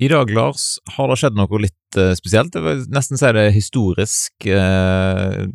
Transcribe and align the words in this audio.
I 0.00 0.08
dag, 0.08 0.30
Lars, 0.30 0.76
har 0.94 1.08
det 1.10 1.16
skjedd 1.18 1.34
noe 1.34 1.58
litt 1.58 1.96
uh, 1.98 2.12
spesielt. 2.14 2.54
Jeg 2.54 2.62
vil 2.62 2.82
nesten 2.94 3.18
si 3.18 3.30
det 3.34 3.48
historisk. 3.50 4.44
Uh, 4.46 5.48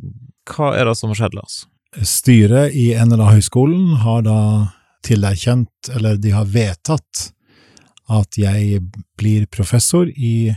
hva 0.51 0.73
er 0.75 0.89
det 0.89 0.97
som 0.99 1.13
har 1.13 1.19
skjedd, 1.21 1.37
Lars? 1.37 1.61
Styret 2.03 2.75
i 2.75 2.89
NLA-høgskolen 2.99 4.01
har 4.03 4.25
da 4.25 4.39
tilerkjent, 5.07 5.93
eller 5.95 6.19
de 6.19 6.33
har 6.35 6.49
vedtatt, 6.51 7.29
at 8.11 8.35
jeg 8.35 8.81
blir 9.19 9.47
professor 9.47 10.11
i 10.11 10.51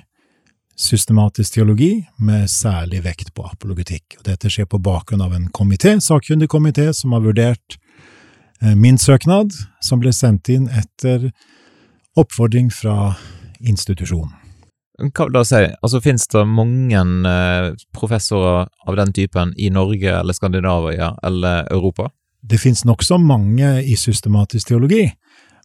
systematisk 0.76 1.54
teologi 1.54 1.92
med 2.18 2.50
særlig 2.50 3.04
vekt 3.06 3.30
på 3.38 3.46
apologetikk. 3.46 4.18
Dette 4.26 4.50
skjer 4.50 4.66
på 4.66 4.82
bakgrunn 4.82 5.22
av 5.22 5.38
en 5.38 5.46
komité, 5.54 5.94
sakkyndig 6.02 6.50
komité, 6.50 6.90
som 6.90 7.14
har 7.14 7.22
vurdert 7.22 7.78
min 8.74 8.98
søknad, 8.98 9.54
som 9.84 10.02
ble 10.02 10.10
sendt 10.16 10.50
inn 10.50 10.66
etter 10.74 11.30
oppfordring 12.18 12.72
fra 12.74 13.14
institusjon. 13.66 14.30
Hva 14.96 15.26
vil 15.26 15.34
det 15.34 15.44
si, 15.44 15.62
altså 15.84 16.00
finnes 16.00 16.24
det 16.32 16.42
mange 16.48 17.00
eh, 17.28 17.72
professorer 17.92 18.68
av 18.88 18.96
den 18.96 19.12
typen 19.12 19.52
i 19.60 19.68
Norge 19.70 20.12
eller 20.20 20.36
Skandinavia 20.36 21.12
eller 21.26 21.68
Europa? 21.72 22.08
Det 22.40 22.58
finnes 22.62 22.84
nokså 22.86 23.18
mange 23.20 23.82
i 23.82 23.96
systematisk 23.96 24.70
teologi, 24.70 25.10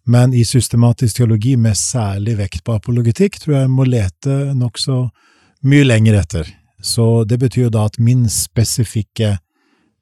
men 0.09 0.33
i 0.33 0.43
systematisk 0.45 1.21
teologi 1.21 1.55
med 1.55 1.77
særlig 1.77 2.35
vekt 2.41 2.65
på 2.67 2.75
apologetikk 2.75 3.39
tror 3.39 3.55
jeg 3.55 3.71
må 3.71 3.85
lete 3.87 4.39
nokså 4.57 5.05
mye 5.69 5.85
lenger 5.85 6.17
etter. 6.23 6.49
Så 6.81 7.23
det 7.29 7.37
betyr 7.39 7.69
da 7.69 7.85
at 7.87 7.99
min 8.01 8.25
spesifikke 8.29 9.37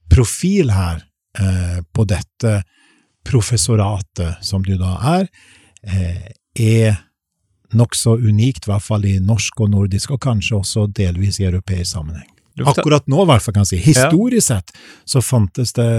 profil 0.10 0.72
her 0.74 1.04
eh, 1.38 1.84
på 1.94 2.06
dette 2.08 2.62
professoratet, 3.28 4.40
som 4.42 4.64
du 4.66 4.74
da 4.80 4.96
er, 5.20 5.28
eh, 5.84 6.32
er 6.56 6.98
nokså 7.74 8.18
unikt, 8.18 8.68
i 8.68 8.72
hvert 8.72 8.84
fall 8.84 9.06
i 9.06 9.20
norsk 9.20 9.62
og 9.62 9.72
nordisk, 9.74 10.16
og 10.16 10.22
kanskje 10.24 10.58
også 10.60 10.88
delvis 10.96 11.40
i 11.40 11.48
europeisk 11.50 11.92
sammenheng. 11.94 12.28
Akkurat 12.66 13.06
nå, 13.08 13.22
i 13.24 13.30
hvert 13.30 13.44
fall 13.44 13.56
kan 13.56 13.68
jeg 13.68 13.72
si. 13.78 13.84
Historisk 13.92 14.48
sett 14.50 14.74
så 15.08 15.22
fantes 15.24 15.72
det, 15.78 15.90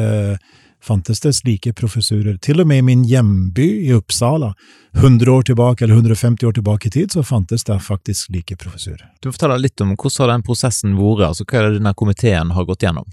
fantes 0.85 1.23
det 1.25 1.33
slike 1.39 1.73
professurer. 1.77 2.37
Til 2.43 2.61
og 2.61 2.69
med 2.69 2.83
i 2.83 2.87
min 2.91 3.07
hjemby 3.09 3.69
i 3.87 3.95
Uppsala, 3.97 4.53
100 4.99 5.33
år 5.33 5.47
tilbake, 5.49 5.85
eller 5.85 6.03
150 6.03 6.47
år 6.47 6.59
tilbake 6.59 6.91
i 6.91 6.95
tid, 6.99 7.15
så 7.15 7.25
fantes 7.25 7.65
det 7.65 7.79
faktisk 7.85 8.29
slike 8.29 8.59
professurer. 8.61 9.07
Du 9.21 9.31
må 9.31 9.37
fortelle 9.37 9.61
litt 9.63 9.81
om 9.81 9.95
hvordan 9.95 10.25
har 10.25 10.35
den 10.35 10.47
prosessen 10.47 10.99
vært, 10.99 11.27
altså 11.31 11.47
hva 11.47 11.61
er 11.63 11.69
det 11.69 11.81
denne 11.81 11.95
komiteen 11.97 12.53
har 12.57 12.69
gått 12.69 12.85
gjennom? 12.85 13.09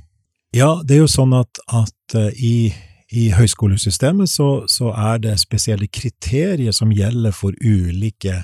Ja, 0.55 0.77
det 0.83 0.97
er 0.97 1.03
jo 1.03 1.11
sånn 1.11 1.35
at, 1.37 1.59
at 1.67 2.15
uh, 2.17 2.29
i 2.33 2.71
i 3.11 3.29
høyskolesystemet 3.31 4.29
så, 4.29 4.65
så, 4.67 4.91
er 4.91 5.21
det 5.23 5.37
spesielle 5.39 5.87
kriterier 5.87 6.75
som 6.75 6.91
gjelder 6.91 7.35
for 7.35 7.55
ulike 7.63 8.41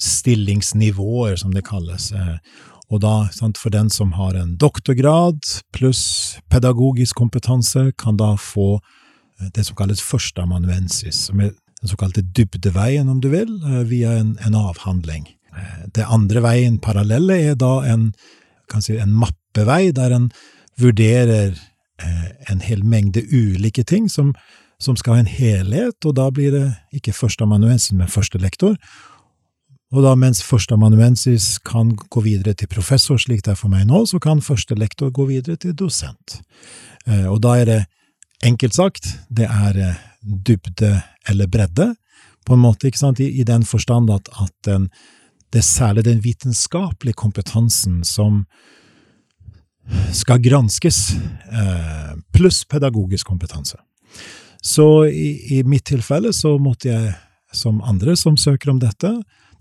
stillingsnivåer, 0.00 1.36
som 1.40 1.54
det 1.54 1.64
kalles. 1.68 2.10
Eh, 2.12 2.36
og 2.90 3.02
da, 3.04 3.14
sant, 3.32 3.60
for 3.60 3.72
den 3.72 3.90
som 3.92 4.14
har 4.18 4.36
en 4.36 4.56
doktorgrad 4.60 5.40
pluss 5.76 6.38
pedagogisk 6.52 7.16
kompetanse, 7.20 7.90
kan 8.00 8.20
da 8.20 8.34
få 8.40 8.74
eh, 8.78 9.48
det 9.56 9.66
som 9.68 9.78
kalles 9.78 10.02
førsteamanuensis, 10.04 11.26
som 11.28 11.40
er 11.40 11.54
den 11.80 11.92
såkalte 11.92 12.24
dybdeveien, 12.36 13.08
om 13.08 13.20
du 13.20 13.30
vil, 13.32 13.52
eh, 13.64 13.84
via 13.88 14.16
en, 14.20 14.36
en 14.44 14.58
avhandling. 14.60 15.28
Det 15.96 16.04
andre 16.06 16.40
veien, 16.44 16.76
parallelle, 16.78 17.34
er 17.50 17.56
da 17.58 17.80
en, 17.90 18.12
si, 18.78 18.94
en 19.02 19.10
mappevei, 19.18 19.90
der 19.92 20.14
en 20.14 20.28
vurderer 20.78 21.56
en 22.50 22.60
hel 22.64 22.84
mengde 22.84 23.22
ulike 23.32 23.84
ting 23.84 24.08
som, 24.10 24.34
som, 24.80 24.96
skal 24.96 25.14
ha 25.14 25.24
en 25.24 25.30
helhet, 25.30 25.98
og 26.04 26.16
da 26.16 26.30
blir 26.34 26.54
det 26.54 26.66
ikke 26.96 27.14
førsteamanuensis, 27.16 27.92
men 27.96 28.10
førstelektor. 28.10 28.76
Og 29.90 30.04
da 30.06 30.14
mens 30.14 30.42
førsteamanuensis 30.46 31.58
kan 31.66 31.96
gå 31.96 32.22
videre 32.22 32.54
til 32.54 32.70
professor, 32.70 33.18
slik 33.18 33.42
det 33.44 33.56
er 33.56 33.58
for 33.58 33.72
meg 33.72 33.88
nå, 33.90 34.04
så 34.06 34.20
kan 34.22 34.42
førstelektor 34.42 35.10
gå 35.10 35.26
videre 35.32 35.58
til 35.58 35.74
dosent. 35.74 36.38
Eh, 37.06 37.26
og 37.26 37.40
da 37.42 37.56
er 37.58 37.66
det 37.66 37.80
enkelt 38.46 38.76
sagt, 38.76 39.08
det 39.28 39.48
er 39.50 39.80
eh, 39.82 40.04
dybde 40.22 40.94
eller 41.28 41.50
bredde, 41.50 41.94
på 42.46 42.56
en 42.56 42.62
måte, 42.62 42.88
ikke 42.88 43.02
sant, 43.02 43.20
i, 43.20 43.28
i 43.40 43.44
den 43.44 43.66
forstand 43.66 44.10
at, 44.14 44.30
at 44.40 44.54
den, 44.64 44.88
det 45.52 45.60
er 45.60 45.66
særlig 45.66 46.06
den 46.06 46.22
vitenskapelige 46.24 47.18
kompetansen 47.18 48.04
som, 48.06 48.44
skal 50.12 50.40
granskes, 50.42 51.12
eh, 51.52 52.12
pluss 52.32 52.64
pedagogisk 52.64 53.26
kompetanse. 53.26 53.78
Så 54.62 55.06
i, 55.06 55.58
i, 55.58 55.62
mitt 55.64 55.86
tilfelle 55.88 56.32
så 56.36 56.56
måtte 56.60 56.90
jeg, 56.90 57.12
som 57.52 57.80
andre 57.82 58.16
som 58.16 58.36
søker 58.38 58.70
om 58.70 58.80
dette, 58.82 59.10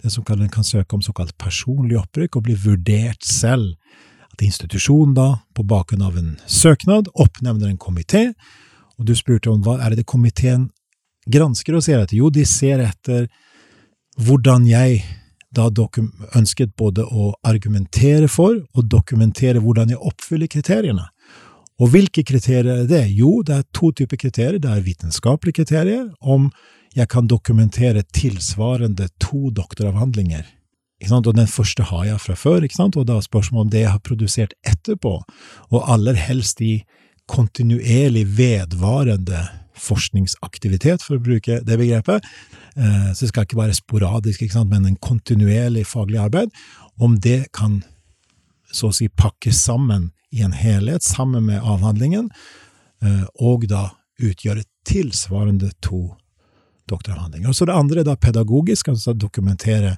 det 0.01 0.11
som 0.11 0.23
kan, 0.23 0.41
kan 0.51 0.63
søke 0.63 0.95
om 0.95 1.03
såkalt 1.03 1.37
personlig 1.37 1.97
opprykk, 1.99 2.35
og 2.35 2.45
bli 2.47 2.55
vurdert 2.59 3.23
selv. 3.25 3.75
At 4.33 4.43
institusjonen 4.45 5.15
da, 5.17 5.29
på 5.55 5.65
bakgrunn 5.67 6.05
av 6.05 6.17
en 6.19 6.33
søknad, 6.47 7.09
oppnevner 7.15 7.71
en 7.71 7.79
komité, 7.81 8.29
og 8.99 9.07
du 9.07 9.15
spurte 9.15 9.51
om 9.51 9.63
hva 9.63 9.77
er 9.85 9.95
det 9.95 10.07
komiteen 10.07 10.69
gransker 11.29 11.77
og 11.77 11.83
ser 11.85 12.03
etter? 12.03 12.19
Jo, 12.19 12.29
de 12.33 12.45
ser 12.47 12.83
etter 12.83 13.29
hvordan 14.19 14.65
jeg 14.67 14.99
da 15.55 15.69
ønsket 16.37 16.75
både 16.77 17.05
å 17.05 17.33
argumentere 17.43 18.27
for 18.27 18.59
og 18.75 18.89
dokumentere 18.89 19.61
hvordan 19.63 19.89
jeg 19.89 20.01
oppfyller 20.01 20.47
kriteriene. 20.47 21.07
Og 21.79 21.93
hvilke 21.93 22.25
kriterier 22.27 22.83
er 22.83 22.87
det? 22.89 23.05
Jo, 23.15 23.39
det 23.45 23.55
er 23.55 23.67
to 23.73 23.91
typer 23.95 24.19
kriterier. 24.19 24.59
Det 24.59 24.69
er 24.69 24.83
vitenskapelige 24.83 25.61
kriterier, 25.61 26.09
om 26.19 26.49
jeg 26.97 27.07
kan 27.07 27.27
dokumentere 27.29 28.03
tilsvarende 28.13 29.07
to 29.21 29.49
doktoravhandlinger. 29.55 30.43
Og 31.07 31.31
den 31.31 31.47
første 31.47 31.85
har 31.87 32.03
jeg 32.05 32.19
fra 32.19 32.35
før, 32.35 32.65
og 32.67 33.05
da 33.07 33.15
er 33.15 33.23
spørsmålet 33.23 33.65
om 33.65 33.71
det 33.71 33.83
jeg 33.85 33.91
har 33.93 34.03
produsert 34.03 34.53
etterpå, 34.67 35.21
og 35.71 35.85
aller 35.87 36.13
helst 36.19 36.59
i 36.61 36.83
kontinuerlig 37.29 38.25
vedvarende 38.35 39.45
forskningsaktivitet, 39.79 41.01
for 41.05 41.15
å 41.15 41.23
bruke 41.23 41.61
det 41.63 41.77
begrepet. 41.79 42.25
Eh, 42.79 43.13
så 43.13 43.25
det 43.25 43.29
skal 43.29 43.43
ikke 43.47 43.57
være 43.59 43.73
sporadisk, 43.73 44.41
ikke 44.41 44.63
men 44.63 44.85
en 44.85 44.95
kontinuerlig 44.95 45.85
faglig 45.87 46.19
arbeid. 46.19 46.49
Om 46.99 47.19
det 47.19 47.51
kan 47.53 47.83
så 48.71 48.87
å 48.89 48.93
si 48.93 49.07
pakkes 49.07 49.55
sammen 49.65 50.11
i 50.31 50.41
en 50.45 50.53
helhet, 50.53 51.03
sammen 51.03 51.45
med 51.45 51.61
avhandlingen, 51.61 52.29
eh, 53.03 53.25
og 53.39 53.67
da 53.67 53.89
utgjøre 54.19 54.63
tilsvarende 54.85 55.71
to 55.81 56.15
doktoravhandlinger. 56.89 57.49
Og 57.49 57.55
så 57.55 57.65
det 57.65 57.73
andre 57.75 57.99
er 57.99 58.03
da 58.03 58.15
pedagogisk, 58.15 58.87
altså 58.87 59.13
dokumentere 59.13 59.97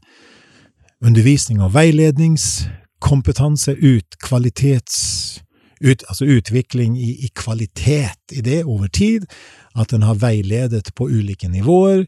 undervisning 1.01 1.61
og 1.61 1.73
veiledningskompetanse, 1.73 3.71
ut 3.81 4.19
kvalitets 4.23 5.41
ut, 5.81 6.03
altså 6.07 6.25
utvikling 6.25 6.97
i, 6.99 7.25
i, 7.25 7.29
kvalitet 7.35 8.31
i 8.31 8.41
det 8.45 8.63
over 8.65 8.87
tid, 8.87 9.25
at 9.75 9.93
en 9.93 10.05
har 10.05 10.19
veiledet 10.21 10.91
på 10.95 11.09
ulike 11.09 11.49
nivåer, 11.49 12.05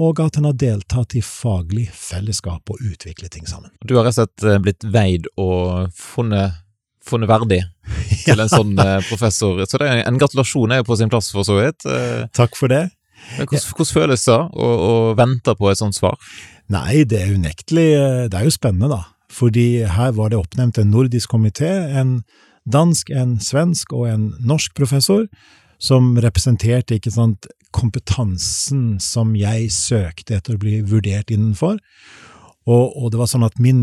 og 0.00 0.20
at 0.24 0.38
en 0.38 0.48
har 0.48 0.56
deltatt 0.58 1.14
i 1.14 1.22
faglig 1.22 1.86
fellesskap 1.94 2.70
og 2.70 2.82
utviklet 2.82 3.34
ting 3.34 3.46
sammen. 3.46 3.70
Du 3.86 3.96
har 3.96 4.06
rett 4.06 4.18
og 4.18 4.24
slett 4.24 4.46
eh, 4.46 4.60
blitt 4.62 4.86
veid 4.90 5.28
og 5.40 5.92
funnet, 5.94 6.58
funnet 7.04 7.30
verdig 7.30 7.60
til 8.26 8.42
en 8.42 8.50
sånn 8.50 8.74
eh, 8.82 8.98
professor, 9.08 9.62
så 9.68 9.80
det 9.80 9.90
er 9.90 10.04
en 10.04 10.18
gratulasjon 10.20 10.74
er 10.74 10.82
jo 10.82 10.88
på 10.90 10.98
sin 10.98 11.12
plass, 11.12 11.30
for 11.34 11.46
så 11.46 11.60
vidt. 11.60 11.86
Eh, 11.86 12.26
Takk 12.34 12.58
for 12.58 12.72
det. 12.72 12.88
Men 13.38 13.48
hvordan, 13.48 13.68
hvordan 13.70 13.92
føles 13.96 14.26
det 14.28 14.36
å, 14.36 14.66
å 14.68 14.94
vente 15.16 15.54
på 15.56 15.70
et 15.70 15.80
sånt 15.80 15.96
svar? 15.96 16.18
Nei, 16.72 17.04
det 17.08 17.20
er 17.20 17.34
unektelig 17.36 17.86
Det 18.32 18.36
er 18.36 18.44
jo 18.44 18.52
spennende, 18.52 18.90
da. 18.90 19.14
Fordi 19.32 19.84
her 19.88 20.12
var 20.16 20.30
det 20.32 20.38
oppnevnt 20.38 20.78
en 20.80 20.90
nordisk 20.92 21.32
komité, 21.32 21.70
en 21.96 22.18
dansk, 22.64 23.10
en 23.10 23.36
svensk 23.42 23.92
og 23.96 24.08
en 24.08 24.26
norsk 24.44 24.74
professor, 24.76 25.26
som 25.82 26.14
representerte 26.22 26.98
ikke 26.98 27.12
sant, 27.12 27.48
kompetansen 27.74 29.00
som 29.02 29.34
jeg 29.38 29.72
søkte 29.74 30.38
etter 30.38 30.56
å 30.56 30.62
bli 30.62 30.78
vurdert 30.86 31.32
innenfor. 31.34 31.80
Og, 32.64 32.96
og 32.96 33.12
det 33.12 33.20
var 33.20 33.30
sånn 33.30 33.46
at 33.46 33.58
min 33.60 33.82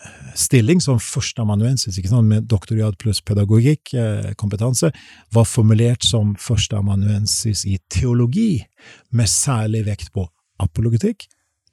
eh, 0.00 0.28
stilling 0.38 0.80
som 0.82 1.00
førsteamanuensis 1.02 1.98
med 2.24 2.46
doktorgrad 2.48 2.96
pluss 3.02 3.20
pedagogikk-kompetanse 3.26 4.92
eh, 4.92 5.00
var 5.34 5.48
formulert 5.48 6.06
som 6.06 6.36
førsteamanuensis 6.40 7.66
i 7.68 7.78
teologi, 7.92 8.64
med 9.10 9.28
særlig 9.28 9.84
vekt 9.90 10.12
på 10.14 10.28
apologetikk, 10.62 11.26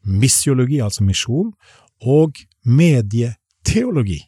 missiologi, 0.03 0.81
altså 0.83 1.05
misjon, 1.07 1.53
og 2.03 2.41
medieteologi, 2.67 4.19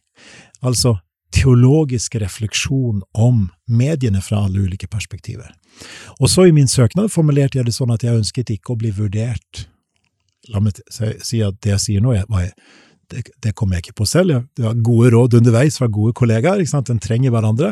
altså 0.63 0.95
teologisk 1.35 2.15
refleksjon 2.21 3.03
om 3.11 3.45
mediene 3.67 4.21
fra 4.23 4.45
alle 4.45 4.65
ulike 4.65 4.87
perspektiver. 4.91 5.51
Og 6.21 6.29
så 6.31 6.47
i 6.47 6.55
min 6.55 6.69
søknad 6.71 7.11
formulerte 7.11 7.59
jeg 7.59 7.67
det 7.67 7.75
sånn 7.75 7.91
at 7.91 8.05
jeg 8.05 8.15
ønsket 8.21 8.53
ikke 8.55 8.73
å 8.73 8.79
bli 8.79 8.93
vurdert 8.95 9.65
La 10.53 10.61
meg 10.61 10.77
si 10.93 11.39
at 11.41 11.57
det 11.65 11.71
jeg 11.71 11.81
sier 11.81 12.03
nå, 12.05 12.11
er, 12.13 12.53
det, 13.09 13.23
det 13.41 13.53
kommer 13.57 13.77
jeg 13.77 13.87
ikke 13.87 13.99
på 14.01 14.05
selv. 14.09 14.43
Det 14.57 14.65
var 14.65 14.77
gode 14.85 15.11
råd 15.15 15.39
underveis 15.39 15.79
fra 15.79 15.89
gode 15.91 16.13
kollegaer. 16.17 16.61
ikke 16.61 16.73
sant? 16.75 16.91
En 16.93 17.01
trenger 17.01 17.33
hverandre. 17.33 17.71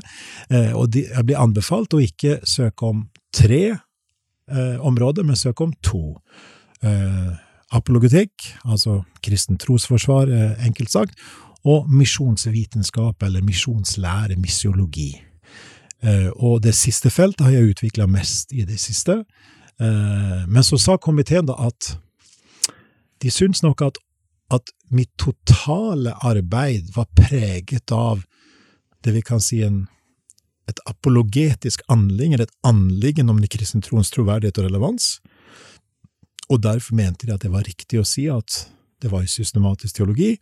Eh, 0.50 0.72
og 0.78 0.90
de, 0.94 1.06
jeg 1.10 1.28
blir 1.28 1.42
anbefalt 1.42 1.94
å 1.94 2.02
ikke 2.04 2.40
søke 2.50 2.90
om 2.90 3.06
tre 3.34 3.64
eh, 3.70 4.78
områder, 4.82 5.26
men 5.28 5.40
søke 5.40 5.68
om 5.68 5.74
to. 5.86 6.16
Eh, 6.82 7.32
apologetikk, 7.74 8.52
altså 8.66 9.02
kristen 9.26 9.58
trosforsvar, 9.62 10.30
eh, 10.34 10.68
enkelt 10.68 10.94
sagt, 10.94 11.26
og 11.64 11.88
misjonsvitenskap 11.92 13.24
eller 13.24 13.44
misjonslære, 13.46 14.36
misiologi. 14.36 15.14
Eh, 16.04 16.30
og 16.36 16.62
det 16.64 16.76
siste 16.76 17.10
feltet 17.10 17.46
har 17.46 17.54
jeg 17.56 17.74
utvikla 17.74 18.08
mest 18.12 18.52
i 18.52 18.66
det 18.68 18.80
siste. 18.80 19.22
Eh, 19.80 20.44
men 20.48 20.64
så 20.64 20.78
sa 20.78 20.98
komiteen 20.98 21.48
da 21.48 21.56
at 21.70 21.94
de 23.24 23.32
syns 23.32 23.64
nok 23.64 23.86
at, 23.88 24.00
at 24.52 24.74
mitt 24.92 25.14
totale 25.18 26.16
arbeid 26.22 26.92
var 26.96 27.08
preget 27.16 27.92
av 27.96 28.26
det 29.04 29.14
vi 29.16 29.22
kan 29.24 29.40
si 29.44 29.62
en, 29.64 29.86
et 30.68 30.80
apologetisk 30.88 31.82
anliggende, 31.92 32.44
et 32.44 32.68
anliggende 32.68 33.32
om 33.32 33.40
den 33.40 33.52
kristne 33.52 33.82
troens 33.84 34.12
troverdighet 34.12 34.60
og 34.60 34.68
relevans. 34.68 35.08
Og 36.52 36.60
derfor 36.64 37.00
mente 37.00 37.28
de 37.28 37.34
at 37.34 37.44
det 37.44 37.52
var 37.54 37.64
riktig 37.68 38.02
å 38.02 38.08
si 38.08 38.28
at 38.32 38.66
det 39.04 39.12
var 39.12 39.24
systematisk 39.28 39.96
teologi, 39.96 40.36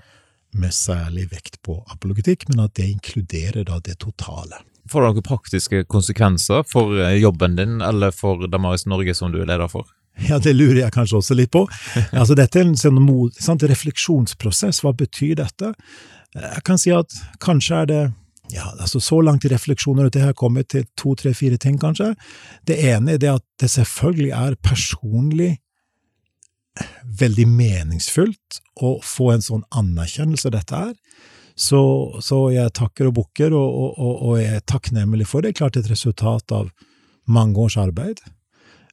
med 0.57 0.73
særlig 0.75 1.29
vekt 1.31 1.61
på 1.65 1.79
apologetikk, 1.93 2.47
men 2.49 2.65
at 2.65 2.75
det 2.79 2.89
inkluderer 2.89 3.65
da 3.67 3.79
det 3.83 3.99
totale. 4.03 4.61
Får 4.89 5.03
det 5.03 5.09
noen 5.11 5.25
praktiske 5.25 5.83
konsekvenser 5.91 6.65
for 6.67 6.97
eh, 6.99 7.17
jobben 7.21 7.55
din, 7.59 7.81
eller 7.85 8.13
for 8.15 8.47
Damaris 8.51 8.87
Norge 8.89 9.15
som 9.15 9.31
du 9.31 9.41
er 9.41 9.49
leder 9.49 9.71
for? 9.71 9.87
Ja, 10.27 10.39
det 10.43 10.53
lurer 10.53 10.83
jeg 10.83 10.93
kanskje 10.93 11.21
også 11.21 11.37
litt 11.37 11.51
på. 11.53 11.65
Altså, 12.19 12.35
dette 12.35 12.59
er 12.59 12.67
en 12.67 12.77
sånn 12.77 12.99
sant, 13.39 13.63
refleksjonsprosess. 13.63 14.81
Hva 14.83 14.93
betyr 14.97 15.37
dette? 15.39 15.73
Jeg 16.35 16.63
kan 16.67 16.79
si 16.79 16.91
at 16.95 17.15
kanskje 17.43 17.83
er 17.83 17.87
det 17.91 18.01
ja, 18.51 18.65
altså 18.75 18.99
Så 18.99 19.21
langt 19.23 19.45
i 19.47 19.49
refleksjoner 19.51 20.09
at 20.09 20.15
det 20.15 20.25
har 20.25 20.33
kommet 20.35 20.67
til 20.73 20.83
to, 20.99 21.13
tre, 21.15 21.31
fire 21.31 21.55
ting, 21.55 21.77
kanskje. 21.79 22.09
Det 22.67 22.75
ene 22.83 23.15
er 23.15 23.21
det 23.21 23.29
at 23.31 23.45
det 23.63 23.69
selvfølgelig 23.71 24.31
er 24.35 24.57
personlig 24.59 25.53
veldig 27.03 27.47
meningsfullt 27.49 28.61
å 28.81 28.95
få 29.03 29.31
en 29.33 29.43
sånn 29.45 29.63
anerkjennelse 29.75 30.51
dette 30.53 30.83
er. 30.91 30.93
Så, 31.55 31.81
så 32.23 32.45
jeg 32.53 32.73
takker 32.77 33.09
og 33.09 33.17
bukker, 33.19 33.53
og, 33.53 33.73
og, 33.91 34.13
og, 34.15 34.37
jeg 34.39 34.61
er 34.61 34.69
takknemlig 34.69 35.27
for 35.29 35.43
det. 35.43 35.53
Klart 35.59 35.77
et 35.77 35.89
resultat 35.91 36.53
av 36.55 36.71
mange 37.29 37.59
års 37.59 37.77
arbeid. 37.81 38.23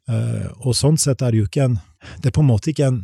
Uh, 0.09 0.51
og 0.65 0.75
sånn 0.77 0.99
sett 1.01 1.23
er 1.23 1.33
det 1.33 1.43
jo 1.43 1.47
ikke 1.51 1.67
en 1.67 1.75
Det 2.23 2.31
er 2.31 2.33
på 2.33 2.41
en 2.41 2.49
måte 2.49 2.71
ikke 2.73 2.87
en 2.89 3.03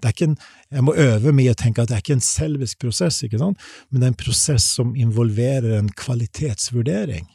det 0.00 0.08
er 0.08 0.14
ikke 0.14 0.28
en, 0.30 0.36
Jeg 0.72 0.84
må 0.86 0.94
øve 0.96 1.32
meg 1.36 1.44
i 1.44 1.50
å 1.52 1.58
tenke 1.58 1.82
at 1.82 1.90
det 1.90 1.98
er 1.98 2.00
ikke 2.00 2.16
en 2.16 2.24
selvisk 2.24 2.78
prosess, 2.80 3.18
ikke 3.26 3.40
sant? 3.42 3.60
men 3.90 4.00
det 4.00 4.06
er 4.06 4.12
en 4.14 4.22
prosess 4.22 4.64
som 4.78 4.94
involverer 4.96 5.74
en 5.76 5.90
kvalitetsvurdering. 5.92 7.26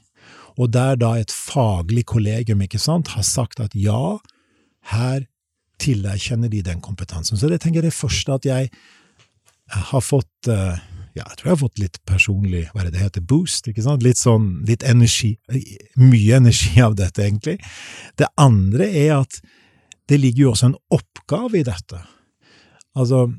Og 0.58 0.72
der 0.74 0.98
da 0.98 1.12
et 1.20 1.34
faglig 1.36 2.08
kollegium 2.10 2.64
ikke 2.66 2.82
sant, 2.82 3.12
har 3.14 3.28
sagt 3.28 3.62
at 3.62 3.76
ja, 3.78 4.18
her 4.96 5.28
tilkjenner 5.82 6.52
de 6.52 6.62
den 6.66 6.82
kompetansen. 6.84 7.40
Så 7.40 7.50
det 7.52 7.62
tenker 7.64 7.82
jeg 7.82 7.92
det 7.92 7.98
første 7.98 8.38
at 8.38 8.48
jeg 8.48 8.70
har 9.90 10.04
fått 10.04 10.50
uh, 10.52 10.78
ja, 11.16 11.24
jeg 11.24 11.38
tror 11.38 11.48
jeg 11.48 11.54
har 11.54 11.62
fått 11.62 11.80
litt 11.80 12.00
personlig 12.08 12.66
hva 12.74 12.82
er 12.82 12.90
det 12.90 12.98
det 12.98 13.06
heter, 13.06 13.24
boost. 13.24 13.70
ikke 13.72 13.84
sant? 13.86 14.04
Litt 14.04 14.20
sånn, 14.20 14.50
litt 14.68 14.84
energi, 14.84 15.38
mye 15.96 16.42
energi 16.42 16.82
av 16.84 16.98
dette, 17.00 17.24
egentlig. 17.24 17.56
Det 18.20 18.28
andre 18.42 18.90
er 18.92 19.14
at 19.22 19.40
det 20.12 20.20
ligger 20.20 20.44
jo 20.44 20.52
også 20.52 20.70
en 20.70 20.80
oppgave 20.94 21.62
i 21.62 21.66
dette. 21.66 22.02
Altså, 23.00 23.30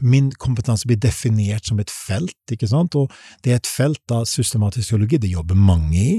min 0.00 0.30
kompetanse 0.40 0.88
blir 0.88 1.00
definert 1.00 1.68
som 1.68 1.80
et 1.82 1.92
felt, 1.92 2.38
ikke 2.52 2.68
sant, 2.70 2.96
og 2.96 3.12
det 3.44 3.52
er 3.52 3.60
et 3.60 3.68
felt 3.68 4.16
av 4.16 4.24
systematisk 4.28 4.94
teologi, 4.94 5.20
det 5.20 5.34
jobber 5.34 5.58
mange 5.58 6.00
i, 6.00 6.16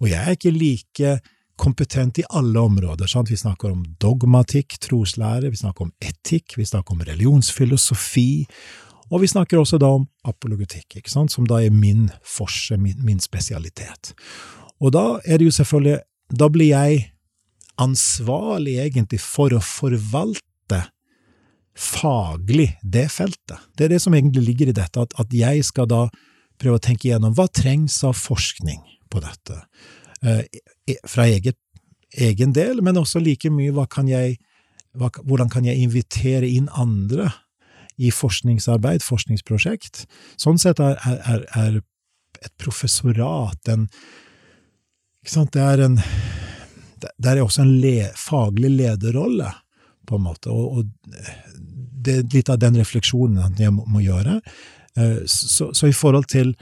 og 0.00 0.10
jeg 0.10 0.20
er 0.20 0.36
ikke 0.36 0.52
like 0.52 1.16
kompetent 1.56 2.18
i 2.20 2.24
alle 2.28 2.60
områder. 2.60 3.08
Sant? 3.10 3.30
Vi 3.30 3.38
snakker 3.40 3.72
om 3.72 3.84
dogmatikk, 4.02 4.78
troslære, 4.84 5.50
vi 5.50 5.60
snakker 5.60 5.86
om 5.86 5.92
etikk, 6.04 6.56
vi 6.56 6.66
snakker 6.68 6.96
om 6.96 7.04
religionsfilosofi, 7.06 8.46
og 9.10 9.22
vi 9.22 9.30
snakker 9.30 9.60
også 9.60 9.78
da 9.78 9.92
om 10.00 10.06
apologetikk, 10.26 10.98
som 11.08 11.46
da 11.46 11.60
er 11.62 11.74
min 11.74 12.08
forse, 12.26 12.76
min, 12.76 12.98
min 13.06 13.22
spesialitet. 13.22 14.12
Og 14.82 14.92
da 14.92 15.20
er 15.24 15.38
det 15.38 15.48
jo 15.48 15.56
selvfølgelig 15.56 16.00
Da 16.26 16.48
blir 16.50 16.66
jeg 16.66 17.12
ansvarlig 17.78 18.80
egentlig 18.82 19.20
for 19.22 19.54
å 19.54 19.60
forvalte 19.62 20.80
faglig 21.78 22.72
det 22.82 23.04
feltet. 23.14 23.60
Det 23.78 23.86
er 23.86 23.92
det 23.94 24.00
som 24.02 24.14
egentlig 24.16 24.42
ligger 24.42 24.72
i 24.72 24.74
dette, 24.74 25.04
at, 25.04 25.14
at 25.14 25.30
jeg 25.30 25.62
skal 25.68 25.86
da 25.86 26.00
prøve 26.58 26.80
å 26.80 26.82
tenke 26.82 27.06
igjennom 27.06 27.36
hva 27.36 27.46
trengs 27.46 28.00
av 28.02 28.16
forskning 28.18 28.80
på 29.12 29.22
dette, 29.22 29.60
fra 31.06 31.26
eget, 31.26 31.58
egen 32.16 32.54
del, 32.56 32.82
men 32.82 32.98
også 33.00 33.20
like 33.22 33.50
mye 33.52 33.74
hva 33.76 33.86
kan 33.90 34.08
jeg, 34.10 34.38
hva, 34.96 35.10
hvordan 35.24 35.50
kan 35.52 35.66
jeg 35.68 35.82
invitere 35.82 36.48
inn 36.48 36.70
andre 36.74 37.30
i 37.96 38.10
forskningsarbeid, 38.12 39.04
forskningsprosjekt. 39.04 40.04
Sånn 40.40 40.60
sett 40.60 40.80
er, 40.84 40.98
er, 41.00 41.44
er 41.56 41.78
et 42.44 42.52
professorat 42.60 43.72
en 43.72 43.88
Det 45.26 45.60
er 45.60 45.80
en 45.82 45.96
det 46.96 47.28
er 47.28 47.42
også 47.42 47.64
en 47.64 47.74
le, 47.82 48.08
faglig 48.16 48.70
lederrolle, 48.72 49.50
på 50.06 50.16
en 50.16 50.22
måte, 50.22 50.48
og, 50.48 50.78
og, 50.78 51.12
det 52.06 52.14
er 52.14 52.28
litt 52.32 52.50
av 52.52 52.60
den 52.62 52.78
refleksjonen 52.78 53.58
jeg 53.58 53.74
må, 53.74 53.84
må 53.90 54.00
gjøre. 54.04 54.38
Eh, 54.96 55.24
så, 55.26 55.72
så, 55.74 55.90
i 55.90 55.96
forhold 55.96 56.28
til 56.30 56.54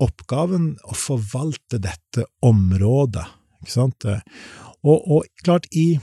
oppgaven 0.00 0.72
å 0.88 0.96
forvalte 0.96 1.80
dette 1.82 2.24
området, 2.46 3.26
ikke 3.60 3.74
sant 3.74 4.06
Og, 4.80 4.96
og 4.96 5.26
klart, 5.44 5.66
i, 5.76 6.00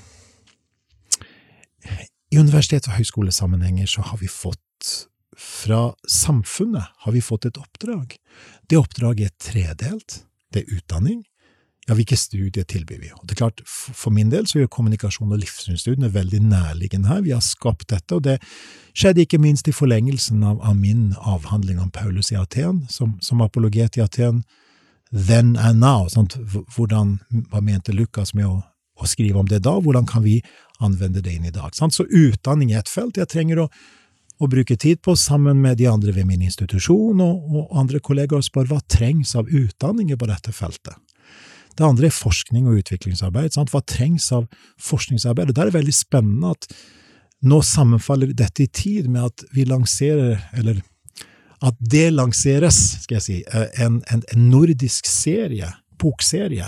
i 2.29 2.38
universitets- 2.38 2.91
og 2.91 2.99
høyskolesammenhenger 2.99 3.89
så 3.89 4.05
har 4.05 4.19
vi 4.21 4.29
fått 4.29 4.61
fra 5.38 5.94
samfunnet 6.09 6.85
har 7.05 7.13
vi 7.13 7.21
fått 7.21 7.45
et 7.45 7.57
oppdrag. 7.61 8.15
Det 8.69 8.77
oppdraget 8.79 9.29
er 9.29 9.51
tredelt. 9.51 10.21
Det 10.53 10.63
er 10.63 10.77
utdanning. 10.79 11.23
Ja, 11.88 11.95
hvilke 11.95 12.18
studier 12.19 12.66
tilbyr 12.68 13.00
vi? 13.00 13.10
Og 13.16 13.24
det 13.24 13.38
er 13.38 13.44
klart, 13.45 13.62
For 13.66 14.12
min 14.12 14.30
del 14.30 14.48
så 14.48 14.60
gjør 14.60 14.68
kommunikasjon 14.75 15.31
og 15.31 15.39
livssynsstudiene 15.39 16.12
veldig 16.12 16.42
nærliggende 16.44 17.07
her. 17.07 17.22
Vi 17.24 17.31
har 17.31 17.42
skapt 17.42 17.88
dette, 17.94 18.16
og 18.16 18.25
det 18.28 18.42
skjedde 18.92 19.24
ikke 19.24 19.39
minst 19.39 19.68
i 19.68 19.75
forlengelsen 19.75 20.44
av, 20.44 20.60
av 20.60 20.75
min 20.75 21.13
avhandling 21.18 21.80
om 21.80 21.92
Paulus 21.92 22.31
i 22.31 22.39
Aten, 22.39 22.84
som, 22.89 23.16
som 23.22 23.42
apologet 23.42 23.98
i 23.98 24.04
Aten. 24.04 24.44
Then 25.12 25.56
and 25.56 25.80
now. 25.80 26.10
Sant? 26.12 26.36
Hvordan, 26.75 27.19
hva 27.51 27.63
mente 27.63 27.95
Lukas 27.95 28.34
med 28.36 28.50
å, 28.50 28.60
å, 29.00 29.07
skrive 29.07 29.39
om 29.39 29.48
det 29.48 29.63
da? 29.63 29.78
Hvordan 29.80 30.06
kan 30.06 30.25
vi 30.28 30.42
anvende 30.84 31.24
det 31.24 31.38
inn 31.38 31.48
i 31.48 31.56
dag? 31.56 31.72
Sant? 31.75 31.95
Så 31.95 32.04
utdanning 32.04 32.74
er 32.74 32.84
et 32.84 32.92
felt. 32.92 33.16
Jeg 33.16 33.31
trenger 33.31 33.63
å 33.63 33.72
å 34.38 34.45
bruke 34.45 34.75
tid 34.78 35.00
på 35.01 35.16
sammen 35.18 35.62
med 35.62 35.80
de 35.80 35.88
andre 35.89 36.13
ved 36.13 36.27
min 36.29 36.44
institusjon 36.46 37.22
og, 37.25 37.46
og 37.50 37.77
andre 37.82 37.98
kollegaer 38.03 38.44
og 38.44 38.46
spørre 38.46 38.70
hva 38.70 38.84
trengs 38.86 39.34
av 39.39 39.50
utdanninger 39.50 40.20
på 40.20 40.29
dette 40.29 40.53
feltet. 40.53 40.94
Det 41.77 41.86
andre 41.86 42.10
er 42.10 42.15
forskning 42.15 42.67
og 42.67 42.81
utviklingsarbeid. 42.81 43.53
Sant? 43.53 43.72
Hva 43.74 43.84
trengs 43.86 44.31
av 44.36 44.48
forskningsarbeid? 44.81 45.51
Og 45.51 45.55
Der 45.55 45.67
er 45.67 45.72
det 45.72 45.79
veldig 45.79 45.96
spennende 45.96 46.55
at 46.55 46.69
nå 47.46 47.62
sammenfaller 47.62 48.34
dette 48.34 48.65
i 48.65 48.67
tid 48.67 49.10
med 49.13 49.29
at 49.29 49.43
vi 49.53 49.67
lanserer, 49.69 50.41
eller 50.57 50.81
at 51.62 51.77
det 51.79 52.10
lanseres, 52.13 53.03
skal 53.03 53.19
jeg 53.19 53.25
si, 53.25 53.38
eh, 53.46 53.67
en, 53.86 54.01
en, 54.13 54.24
en 54.34 54.50
nordisk 54.50 55.05
serie, 55.10 55.69
bokserie, 56.01 56.65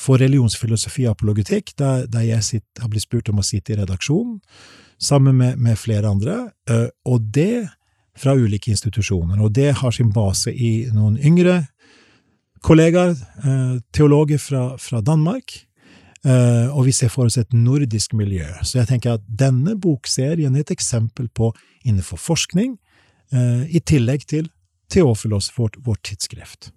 for 0.00 0.20
religionsfilosofi 0.22 1.04
og 1.06 1.16
apologetikk, 1.16 1.74
der, 1.78 2.06
der 2.10 2.24
jeg 2.24 2.46
sitter, 2.46 2.84
har 2.84 2.92
blitt 2.92 3.04
spurt 3.04 3.28
om 3.28 3.42
å 3.42 3.46
sitte 3.46 3.74
i 3.74 3.80
redaksjonen 3.82 4.38
sammen 5.00 5.36
med, 5.36 5.58
med 5.60 5.78
flere 5.80 6.08
andre, 6.08 6.38
eh, 6.70 6.88
og 7.08 7.28
det 7.34 7.68
fra 8.20 8.34
ulike 8.36 8.72
institusjoner. 8.72 9.40
Og 9.40 9.52
det 9.56 9.72
har 9.80 9.94
sin 9.94 10.10
base 10.12 10.52
i 10.52 10.90
noen 10.92 11.16
yngre 11.16 11.62
kollegaer, 12.66 13.16
eh, 13.44 13.80
teologer 13.92 14.38
fra, 14.38 14.76
fra 14.76 15.00
Danmark, 15.00 15.66
eh, 16.24 16.68
og 16.68 16.84
vi 16.86 16.92
ser 16.92 17.08
for 17.08 17.30
oss 17.30 17.38
et 17.40 17.52
nordisk 17.52 18.14
miljø. 18.14 18.46
Så 18.62 18.80
jeg 18.80 18.90
tenker 18.92 19.16
at 19.16 19.26
denne 19.26 19.76
bokserien 19.80 20.56
er 20.56 20.66
et 20.66 20.74
eksempel 20.74 21.28
på 21.28 21.54
innenfor 21.84 22.20
forskning, 22.20 22.78
i 23.30 23.78
tillegg 23.86 24.24
til 24.26 24.48
Teofilos, 24.90 25.52
vårt, 25.54 25.76
vårt 25.86 26.00
tidsskrift. 26.02 26.72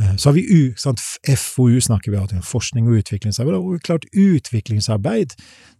Eh, 0.00 0.16
så 0.16 0.28
har 0.28 0.34
vi 0.34 0.46
U, 0.48 0.74
sant? 0.76 1.00
FoU 1.36 1.80
snakker 1.80 2.10
vi 2.10 2.16
om, 2.16 2.42
forskning 2.42 2.88
og 2.88 3.02
utviklingsarbeid. 3.02 3.54
Og 3.54 3.80
klart, 3.84 4.06
utviklingsarbeid 4.16 5.36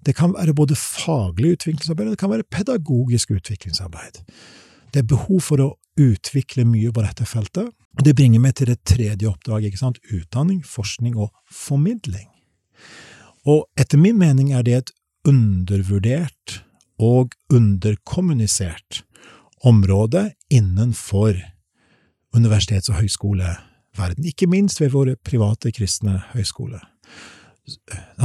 det 0.07 0.17
kan 0.17 0.35
være 0.35 0.55
både 0.55 0.77
faglig 0.77 1.57
utviklingsarbeid 1.57 2.09
og 2.09 2.17
det 2.17 2.19
kan 2.21 2.31
være 2.31 2.49
pedagogisk 2.51 3.31
utviklingsarbeid. 3.31 4.23
Det 4.93 5.03
er 5.03 5.09
behov 5.09 5.41
for 5.41 5.63
å 5.63 5.71
utvikle 6.01 6.65
mye 6.69 6.93
på 6.95 7.05
dette 7.05 7.27
feltet. 7.29 7.71
Det 8.01 8.15
bringer 8.17 8.43
meg 8.43 8.57
til 8.59 8.71
det 8.71 8.81
tredje 8.87 9.29
oppdraget. 9.29 9.71
ikke 9.71 9.83
sant? 9.83 10.01
Utdanning, 10.13 10.63
forskning 10.65 11.17
og 11.17 11.31
formidling. 11.51 12.29
Og 13.49 13.67
etter 13.81 13.99
min 13.99 14.19
mening 14.19 14.53
er 14.53 14.65
det 14.65 14.75
et 14.75 14.93
undervurdert 15.29 16.61
og 17.01 17.35
underkommunisert 17.53 19.03
område 19.65 20.31
innenfor 20.53 21.37
universitets- 22.37 22.91
og 22.93 23.01
høyskoleverden 23.01 24.25
ikke 24.29 24.49
minst 24.49 24.81
ved 24.81 24.93
våre 24.95 25.17
private 25.17 25.73
kristne 25.73 26.23
høyskoler. 26.35 26.81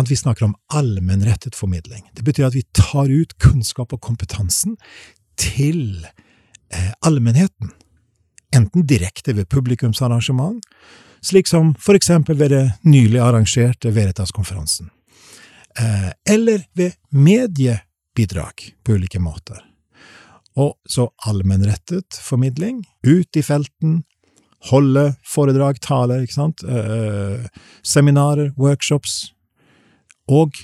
vi 0.08 0.15
snakker 0.15 0.46
om 0.46 0.55
allmennrettet 0.70 1.55
formidling. 1.55 2.03
Det 2.15 2.24
betyr 2.24 2.48
at 2.48 2.55
vi 2.55 2.63
tar 2.74 3.10
ut 3.10 3.38
kunnskap 3.39 3.94
og 3.94 4.01
kompetansen 4.01 4.77
til 5.38 6.05
allmennheten. 7.05 7.72
Enten 8.55 8.88
direkte 8.88 9.34
ved 9.34 9.50
publikumsarrangement, 9.50 10.63
slik 11.22 11.48
som 11.48 11.74
for 11.79 11.98
eksempel 11.98 12.38
ved 12.39 12.53
det 12.53 12.65
nylig 12.84 13.19
arrangerte 13.19 13.91
Veritas-konferansen, 13.91 14.89
eh, 15.79 16.12
eller 16.34 16.65
ved 16.74 16.95
mediebidrag 17.10 18.69
på 18.84 18.98
ulike 18.98 19.19
måter. 19.19 19.62
Og 20.55 20.77
så 20.88 21.10
allmennrettet 21.27 22.19
formidling, 22.22 22.86
ut 23.03 23.38
i 23.38 23.43
felten, 23.43 24.03
holde 24.72 25.10
foredrag, 25.27 25.81
taler, 25.84 26.24
ikke 26.24 26.38
sant, 26.38 26.63
eh, 26.63 27.48
seminarer, 27.84 28.53
workshops, 28.57 29.34
og 30.31 30.55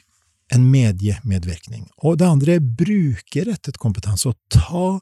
en 0.52 0.72
mediemedvirkning. 0.72 1.90
Og 2.04 2.18
det 2.18 2.28
andre 2.28 2.56
er 2.58 2.60
brukerrettet 2.80 3.78
kompetanse, 3.80 4.32
å 4.32 4.38
ta 4.50 5.00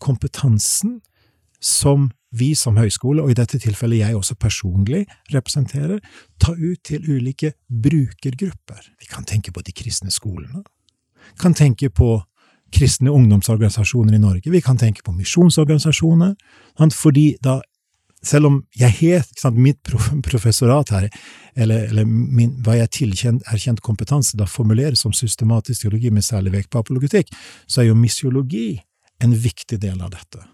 kompetansen 0.00 0.98
som 1.60 2.08
vi 2.30 2.54
som 2.54 2.78
høyskole, 2.78 3.22
og 3.22 3.32
i 3.32 3.36
dette 3.38 3.58
tilfellet 3.60 4.04
jeg 4.04 4.16
også 4.16 4.36
personlig 4.38 5.04
representerer, 5.34 5.98
ta 6.40 6.54
ut 6.54 6.80
til 6.86 7.06
ulike 7.10 7.52
brukergrupper. 7.68 8.84
Vi 9.00 9.10
kan 9.10 9.26
tenke 9.26 9.52
på 9.52 9.64
de 9.66 9.74
kristne 9.74 10.12
skolene, 10.14 10.62
kan 11.40 11.54
tenke 11.54 11.90
på 11.90 12.20
kristne 12.70 13.10
ungdomsorganisasjoner 13.10 14.14
i 14.14 14.22
Norge, 14.22 14.50
vi 14.50 14.62
kan 14.62 14.78
tenke 14.78 15.02
på 15.02 15.12
misjonsorganisasjoner, 15.16 16.36
fordi 16.94 17.34
da 17.42 17.58
selv 18.22 18.46
om 18.46 18.56
jeg 18.76 18.92
har 19.00 19.24
sant, 19.38 19.56
mitt 19.56 19.80
professorat 20.26 20.92
her, 20.92 21.08
eller, 21.56 21.88
eller 21.88 22.04
min, 22.04 22.52
hva 22.64 22.76
jeg 22.76 22.92
tilkjent 22.98 23.48
erkjent 23.50 23.80
kompetanse 23.84 24.36
da 24.38 24.46
formuleres 24.48 25.00
som 25.00 25.14
systematisk 25.16 25.86
teologi 25.86 26.12
med 26.12 26.24
særlig 26.24 26.52
vekt 26.52 26.70
på 26.70 26.82
apologetikk, 26.82 27.32
så 27.66 27.80
er 27.80 27.90
jo 27.90 27.98
misiologi 27.98 28.74
en 29.20 29.36
viktig 29.36 29.80
del 29.82 30.00
av 30.00 30.12
dette. 30.14 30.44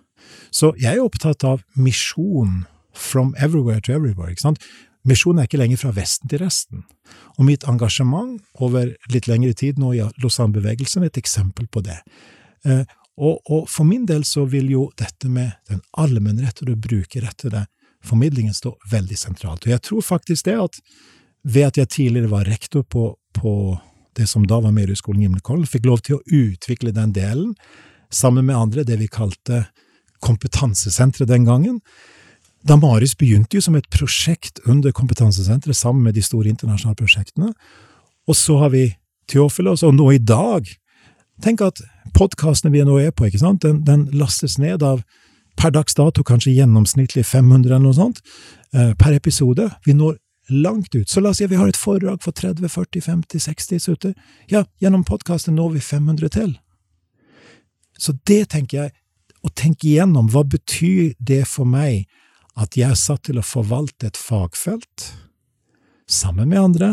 Så 0.50 0.72
jeg 0.80 0.96
er 0.96 1.04
opptatt 1.04 1.44
av 1.46 1.62
misjon 1.74 2.64
from 2.96 3.34
everywhere 3.38 3.80
to 3.80 3.92
everywhere. 3.92 4.30
ikke 4.32 4.46
sant? 4.48 4.62
Misjon 5.06 5.38
er 5.38 5.46
ikke 5.46 5.60
lenger 5.60 5.78
fra 5.84 5.92
Vesten 5.94 6.30
til 6.30 6.42
resten. 6.42 6.84
Og 7.38 7.46
mitt 7.46 7.66
engasjement 7.68 8.40
over 8.58 8.90
litt 9.12 9.28
lengre 9.30 9.54
tid 9.54 9.78
nå 9.78 9.92
i 9.94 10.02
Lausanne-bevegelsen 10.22 11.04
er 11.04 11.12
et 11.12 11.20
eksempel 11.20 11.68
på 11.70 11.84
det. 11.86 11.98
Eh, 12.66 12.82
og, 13.16 13.38
og, 13.46 13.68
for 13.70 13.86
min 13.88 14.04
del 14.08 14.26
så 14.28 14.44
vil 14.50 14.68
jo 14.72 14.88
dette 14.98 15.30
med 15.32 15.54
den 15.70 15.80
allmennrettede 15.96 16.74
og 16.74 16.82
brukerrettede 16.84 17.64
formidlingen 18.06 18.54
stå 18.54 18.74
veldig 18.90 19.18
sentralt. 19.18 19.64
Og 19.66 19.72
jeg 19.72 19.84
tror 19.86 20.04
faktisk 20.04 20.48
det 20.48 20.56
at 20.60 20.80
ved 21.46 21.68
at 21.68 21.78
jeg 21.78 21.92
tidligere 21.94 22.32
var 22.32 22.48
rektor 22.48 22.82
på, 22.82 23.12
på 23.32 23.52
det 24.18 24.26
som 24.28 24.46
da 24.48 24.58
var 24.64 24.74
Merudskolen 24.74 25.22
Gimlekollen, 25.22 25.68
fikk 25.68 25.86
lov 25.86 26.02
til 26.02 26.18
å 26.18 26.24
utvikle 26.26 26.92
den 26.96 27.14
delen, 27.14 27.54
sammen 28.10 28.46
med 28.46 28.56
andre, 28.56 28.84
det 28.84 28.98
vi 29.00 29.08
kalte 29.08 29.66
kompetansesenteret 30.24 31.28
den 31.28 31.44
gangen. 31.44 31.80
Da 32.66 32.76
Marius 32.76 33.14
begynte 33.18 33.58
jo 33.58 33.62
som 33.62 33.76
et 33.78 33.88
prosjekt 33.92 34.60
under 34.66 34.92
kompetansesenteret, 34.92 35.76
sammen 35.76 36.02
med 36.04 36.16
de 36.16 36.22
store 36.22 36.50
internasjonale 36.50 36.98
prosjektene. 36.98 37.52
Og 38.26 38.36
så 38.36 38.58
har 38.58 38.72
vi 38.74 38.88
Teofilos, 39.28 39.82
og 39.82 39.94
nå 39.94 40.10
i 40.14 40.22
dag 40.22 40.68
Tenk 41.44 41.60
at 41.60 41.82
podkastene 42.16 42.72
vi 42.72 42.80
nå 42.86 42.94
er 42.96 43.10
på, 43.12 43.26
ikke 43.28 43.42
sant, 43.42 43.60
den, 43.60 43.82
den, 43.84 44.06
lastes 44.16 44.56
ned 44.56 44.80
av 44.80 45.02
per 45.60 45.72
dags 45.74 45.92
dato 45.96 46.24
kanskje 46.24 46.54
gjennomsnittlig 46.56 47.26
500 47.28 47.74
eller 47.74 47.84
noe 47.84 47.96
sånt 47.96 48.22
eh, 48.72 48.94
per 48.96 49.12
episode. 49.12 49.68
Vi 49.84 49.92
når 49.96 50.16
langt 50.48 50.94
ut. 50.94 51.08
Så 51.10 51.20
la 51.20 51.34
oss 51.34 51.40
si 51.40 51.44
at 51.44 51.52
vi 51.52 51.58
har 51.60 51.68
et 51.68 51.76
foredrag 51.76 52.22
for 52.24 52.32
30, 52.36 52.68
40, 52.72 53.04
50, 53.04 53.42
60 53.50 53.84
sutter. 53.84 54.14
Ja, 54.48 54.64
gjennom 54.80 55.04
podkasten 55.04 55.56
når 55.58 55.74
vi 55.76 55.84
500 55.84 56.32
til. 56.36 56.56
Så 57.98 58.16
det 58.28 58.48
tenker 58.52 58.84
jeg, 58.84 58.94
å 59.46 59.52
tenke 59.54 59.88
igjennom, 59.88 60.28
hva 60.32 60.42
betyr 60.46 61.14
det 61.18 61.44
for 61.48 61.68
meg 61.68 62.06
at 62.58 62.76
jeg 62.78 62.90
er 62.90 62.98
satt 62.98 63.26
til 63.28 63.38
å 63.38 63.46
forvalte 63.46 64.10
et 64.10 64.18
fagfelt 64.18 65.10
sammen 66.10 66.50
med 66.50 66.62
andre 66.62 66.92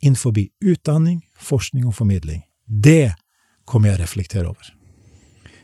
innenfor 0.00 0.36
utdanning, 0.60 1.20
forskning 1.36 1.88
og 1.88 1.96
formidling? 1.98 2.44
Det 2.66 3.12
kommer 3.68 3.90
jeg 3.90 3.98
å 3.98 4.02
reflektere 4.04 4.52
over. 4.52 4.70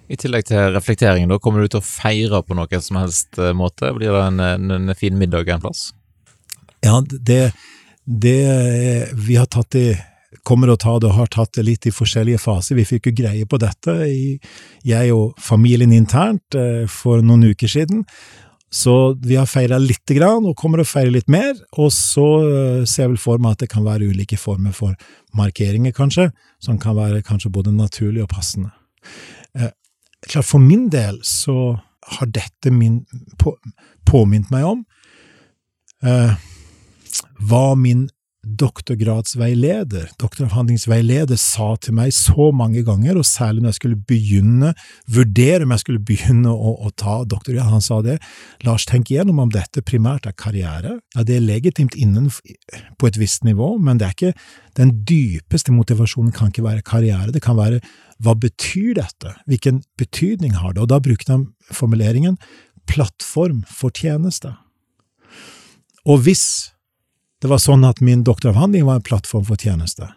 I 0.06 0.18
tillegg 0.20 0.46
til 0.46 0.68
reflekteringen, 0.74 1.30
da, 1.32 1.38
kommer 1.42 1.64
du 1.64 1.70
til 1.70 1.80
å 1.80 1.86
feire 1.86 2.42
på 2.46 2.54
noen 2.54 2.82
som 2.82 3.00
helst 3.00 3.40
eh, 3.42 3.54
måte? 3.56 3.90
Blir 3.96 4.14
det 4.14 4.20
en, 4.28 4.42
en, 4.44 4.74
en 4.76 4.98
fin 4.98 5.16
middag 5.18 5.48
en 5.50 5.64
plass? 5.64 5.88
Ja, 6.84 7.00
det, 7.02 7.50
det 8.04 8.36
Vi 9.18 9.38
har 9.40 9.48
tatt 9.50 9.72
det 9.74 9.96
kommer 10.44 10.72
å 10.72 10.78
ta 10.80 10.96
det 11.00 11.08
og 11.08 11.18
har 11.18 11.30
tatt 11.32 11.54
det 11.56 11.64
litt 11.66 11.86
i 11.88 11.94
forskjellige 11.94 12.40
faser. 12.42 12.76
Vi 12.78 12.86
fikk 12.88 13.10
jo 13.10 13.14
greie 13.22 13.46
på 13.48 13.60
dette, 13.62 13.94
jeg 14.86 15.14
og 15.14 15.38
familien 15.42 15.92
internt, 15.92 16.54
eh, 16.54 16.84
for 16.90 17.22
noen 17.22 17.52
uker 17.52 17.70
siden. 17.70 18.04
Så 18.70 19.14
vi 19.22 19.36
har 19.36 19.46
feira 19.46 19.78
lite 19.78 20.14
grann, 20.14 20.44
og 20.44 20.56
kommer 20.58 20.82
å 20.82 20.86
feire 20.86 21.12
litt 21.14 21.28
mer. 21.30 21.54
Og 21.78 21.92
så 21.94 22.26
eh, 22.42 22.84
ser 22.84 23.06
jeg 23.06 23.14
vel 23.14 23.22
for 23.22 23.42
meg 23.42 23.56
at 23.56 23.64
det 23.64 23.70
kan 23.72 23.86
være 23.86 24.10
ulike 24.10 24.38
former 24.40 24.74
for 24.74 24.96
markeringer, 25.38 25.94
kanskje, 25.96 26.30
som 26.62 26.80
kan 26.82 26.96
være 26.98 27.22
kanskje 27.26 27.52
både 27.54 27.72
naturlig 27.72 28.24
og 28.24 28.32
passende. 28.34 28.72
Eh, 29.54 29.70
klart 30.26 30.48
For 30.48 30.62
min 30.62 30.88
del 30.90 31.20
så 31.24 31.78
har 32.18 32.26
dette 32.30 32.70
min, 32.70 33.04
på, 33.38 33.54
påminnet 34.06 34.52
meg 34.54 34.66
om 34.66 34.84
eh, 36.06 36.34
hva 37.48 37.64
min 37.78 38.06
doktorgradsveileder, 38.46 40.12
doktoravhandlingsveileder, 40.20 41.38
sa 41.40 41.72
til 41.82 41.96
meg 41.98 42.12
så 42.14 42.50
mange 42.54 42.84
ganger, 42.86 43.18
og 43.18 43.26
særlig 43.26 43.64
når 43.64 43.72
jeg 43.72 43.78
skulle 43.80 43.98
begynne, 44.08 44.72
vurdere 45.10 45.66
om 45.66 45.74
jeg 45.74 45.82
skulle 45.82 46.04
begynne 46.06 46.52
å, 46.52 46.74
å 46.86 46.92
ta 46.94 47.18
doktorgrad, 47.26 47.72
han 47.72 47.84
sa 47.84 47.98
det, 48.06 48.18
Lars, 48.66 48.86
tenk 48.86 49.10
igjennom 49.10 49.40
om 49.42 49.52
dette 49.54 49.82
primært 49.86 50.28
er 50.30 50.36
karriere. 50.38 50.98
Ja, 51.16 51.24
det 51.26 51.38
er 51.38 51.46
legitimt 51.46 51.96
innen 51.98 52.30
på 53.00 53.10
et 53.10 53.18
visst 53.20 53.46
nivå, 53.46 53.74
men 53.82 53.98
det 53.98 54.08
er 54.08 54.16
ikke 54.16 54.36
den 54.78 54.94
dypeste 55.08 55.74
motivasjonen 55.74 56.34
kan 56.36 56.52
ikke 56.52 56.66
være 56.66 56.86
karriere, 56.86 57.32
det 57.34 57.42
kan 57.44 57.58
være 57.58 57.82
hva 58.22 58.36
betyr 58.38 58.94
dette, 59.00 59.34
hvilken 59.50 59.82
betydning 60.00 60.56
har 60.60 60.76
det, 60.76 60.86
og 60.86 60.92
da 60.94 61.02
brukte 61.02 61.34
han 61.34 61.50
formuleringen 61.72 62.38
plattform 62.86 63.64
for 63.66 63.90
tjeneste. 63.90 64.54
Og 66.06 66.22
hvis 66.22 66.75
det 67.46 67.52
var 67.52 67.62
sånn 67.62 67.84
at 67.86 68.00
min 68.02 68.24
doktoravhandling 68.26 68.88
var 68.88 68.98
en 68.98 69.06
plattform 69.06 69.44
for 69.46 69.60
tjeneste, 69.60 70.08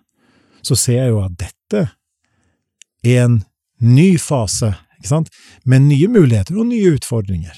så 0.65 0.75
ser 0.75 1.03
jeg 1.03 1.11
jo 1.11 1.19
at 1.21 1.35
dette 1.37 1.83
er 3.05 3.19
en 3.21 3.35
ny 3.85 4.15
fase, 4.17 4.71
ikke 4.97 5.11
sant, 5.11 5.29
med 5.61 5.85
nye 5.85 6.09
muligheter 6.09 6.57
og 6.57 6.71
nye 6.71 6.95
utfordringer. 6.97 7.53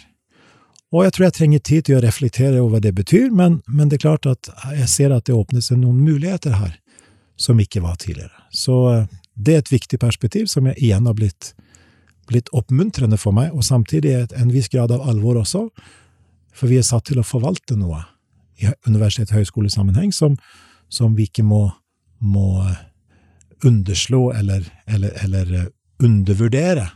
Og 0.92 1.06
jeg 1.06 1.16
tror 1.16 1.26
jeg 1.30 1.38
trenger 1.38 1.64
tid 1.64 1.88
til 1.88 1.98
å 1.98 2.04
reflektere 2.04 2.60
over 2.60 2.76
hva 2.76 2.84
det 2.84 2.92
betyr, 3.00 3.32
men, 3.32 3.62
men 3.72 3.88
det 3.88 4.02
er 4.02 4.06
klart 4.10 4.28
at 4.28 4.52
jeg 4.76 4.92
ser 4.92 5.16
at 5.16 5.30
det 5.30 5.40
åpner 5.40 5.64
seg 5.64 5.80
noen 5.80 6.04
muligheter 6.04 6.60
her 6.60 6.76
som 7.40 7.64
ikke 7.64 7.80
var 7.86 7.96
tidligere. 8.02 8.44
Så 8.52 8.76
eh, 8.92 9.10
det 9.40 9.56
er 9.56 9.64
et 9.64 9.72
viktig 9.72 10.02
perspektiv 10.04 10.52
som 10.52 10.68
jeg 10.68 10.82
igjen 10.84 11.08
har 11.08 11.16
blitt, 11.16 11.54
blitt 12.28 12.52
oppmuntrende 12.52 13.16
for 13.16 13.32
meg, 13.40 13.56
og 13.56 13.64
samtidig 13.64 14.18
er 14.20 14.36
en 14.36 14.52
viss 14.52 14.68
grad 14.68 14.92
av 14.92 15.08
alvor 15.08 15.40
også, 15.46 15.70
for 16.52 16.68
vi 16.68 16.84
er 16.84 16.86
satt 16.86 17.08
til 17.08 17.24
å 17.24 17.26
forvalte 17.26 17.80
noe 17.80 18.04
i 18.62 18.72
universitet- 18.88 19.32
og 19.32 19.42
høyskolesammenheng 19.42 20.14
som, 20.14 20.38
som 20.90 21.16
vi 21.18 21.28
ikke 21.30 21.44
må, 21.44 21.68
må 22.20 22.64
underslå 23.66 24.32
eller, 24.38 24.66
eller, 24.88 25.14
eller, 25.24 25.54
eh, 25.54 25.70
undervurdere. 26.02 26.88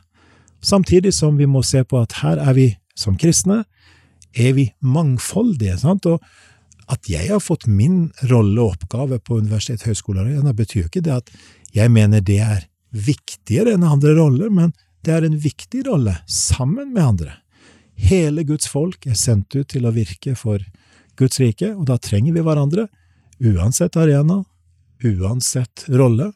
Samtidig 0.61 1.13
som 1.13 1.37
vi 1.37 1.45
må 1.45 1.61
se 1.63 1.83
på 1.85 1.99
at 2.01 2.19
her 2.23 2.41
er 2.41 2.53
vi 2.57 2.69
som 2.97 3.17
kristne, 3.17 3.63
er 4.33 4.53
vi 4.53 4.71
mangfoldige. 4.81 5.77
sant? 5.77 6.05
Og 6.05 6.21
at 6.89 7.09
jeg 7.09 7.29
har 7.29 7.41
fått 7.41 7.67
min 7.67 8.11
rolle 8.29 8.61
og 8.61 8.75
oppgave 8.75 9.19
på 9.19 9.39
universitet 9.41 9.83
og 9.83 9.93
høyskolearena, 9.93 10.53
betyr 10.53 10.87
ikke 10.87 11.03
det 11.05 11.13
at 11.13 11.31
jeg 11.75 11.91
mener 11.91 12.21
det 12.21 12.39
er 12.41 12.65
viktigere 12.95 13.75
enn 13.75 13.83
andre 13.83 14.15
roller, 14.17 14.49
men 14.49 14.73
det 15.05 15.13
er 15.13 15.25
en 15.25 15.37
viktig 15.37 15.85
rolle 15.87 16.17
sammen 16.25 16.93
med 16.93 17.03
andre. 17.03 17.37
Hele 17.95 18.43
Guds 18.43 18.67
folk 18.67 19.05
er 19.07 19.17
sendt 19.19 19.55
ut 19.55 19.69
til 19.71 19.85
å 19.85 19.93
virke 19.95 20.35
for 20.35 20.63
Guds 21.19 21.39
rike, 21.39 21.71
og 21.75 21.85
da 21.89 21.97
trenger 22.01 22.35
vi 22.35 22.43
hverandre, 22.43 22.87
uansett 23.43 23.95
arena, 23.99 24.41
uansett 25.03 25.85
rolle, 25.91 26.31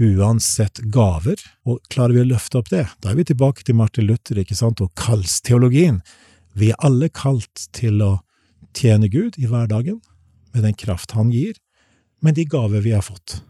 uansett 0.00 0.82
gaver. 0.92 1.40
Og 1.68 1.80
klarer 1.92 2.16
vi 2.16 2.24
å 2.24 2.30
løfte 2.34 2.60
opp 2.60 2.70
det, 2.72 2.86
da 3.00 3.12
er 3.12 3.20
vi 3.20 3.28
tilbake 3.30 3.64
til 3.64 3.78
Martin 3.78 4.08
Luther 4.08 4.40
ikke 4.40 4.58
sant, 4.58 4.82
og 4.84 4.92
kallsteologien. 4.98 6.02
Vi 6.54 6.70
er 6.72 6.86
alle 6.86 7.10
kalt 7.10 7.68
til 7.74 8.02
å 8.04 8.12
tjene 8.76 9.10
Gud 9.10 9.38
i 9.38 9.48
hverdagen, 9.50 10.00
med 10.54 10.62
den 10.62 10.76
kraft 10.78 11.16
Han 11.18 11.32
gir, 11.34 11.56
med 12.22 12.36
de 12.38 12.44
gaver 12.46 12.84
vi 12.84 12.94
har 12.94 13.02
fått. 13.02 13.40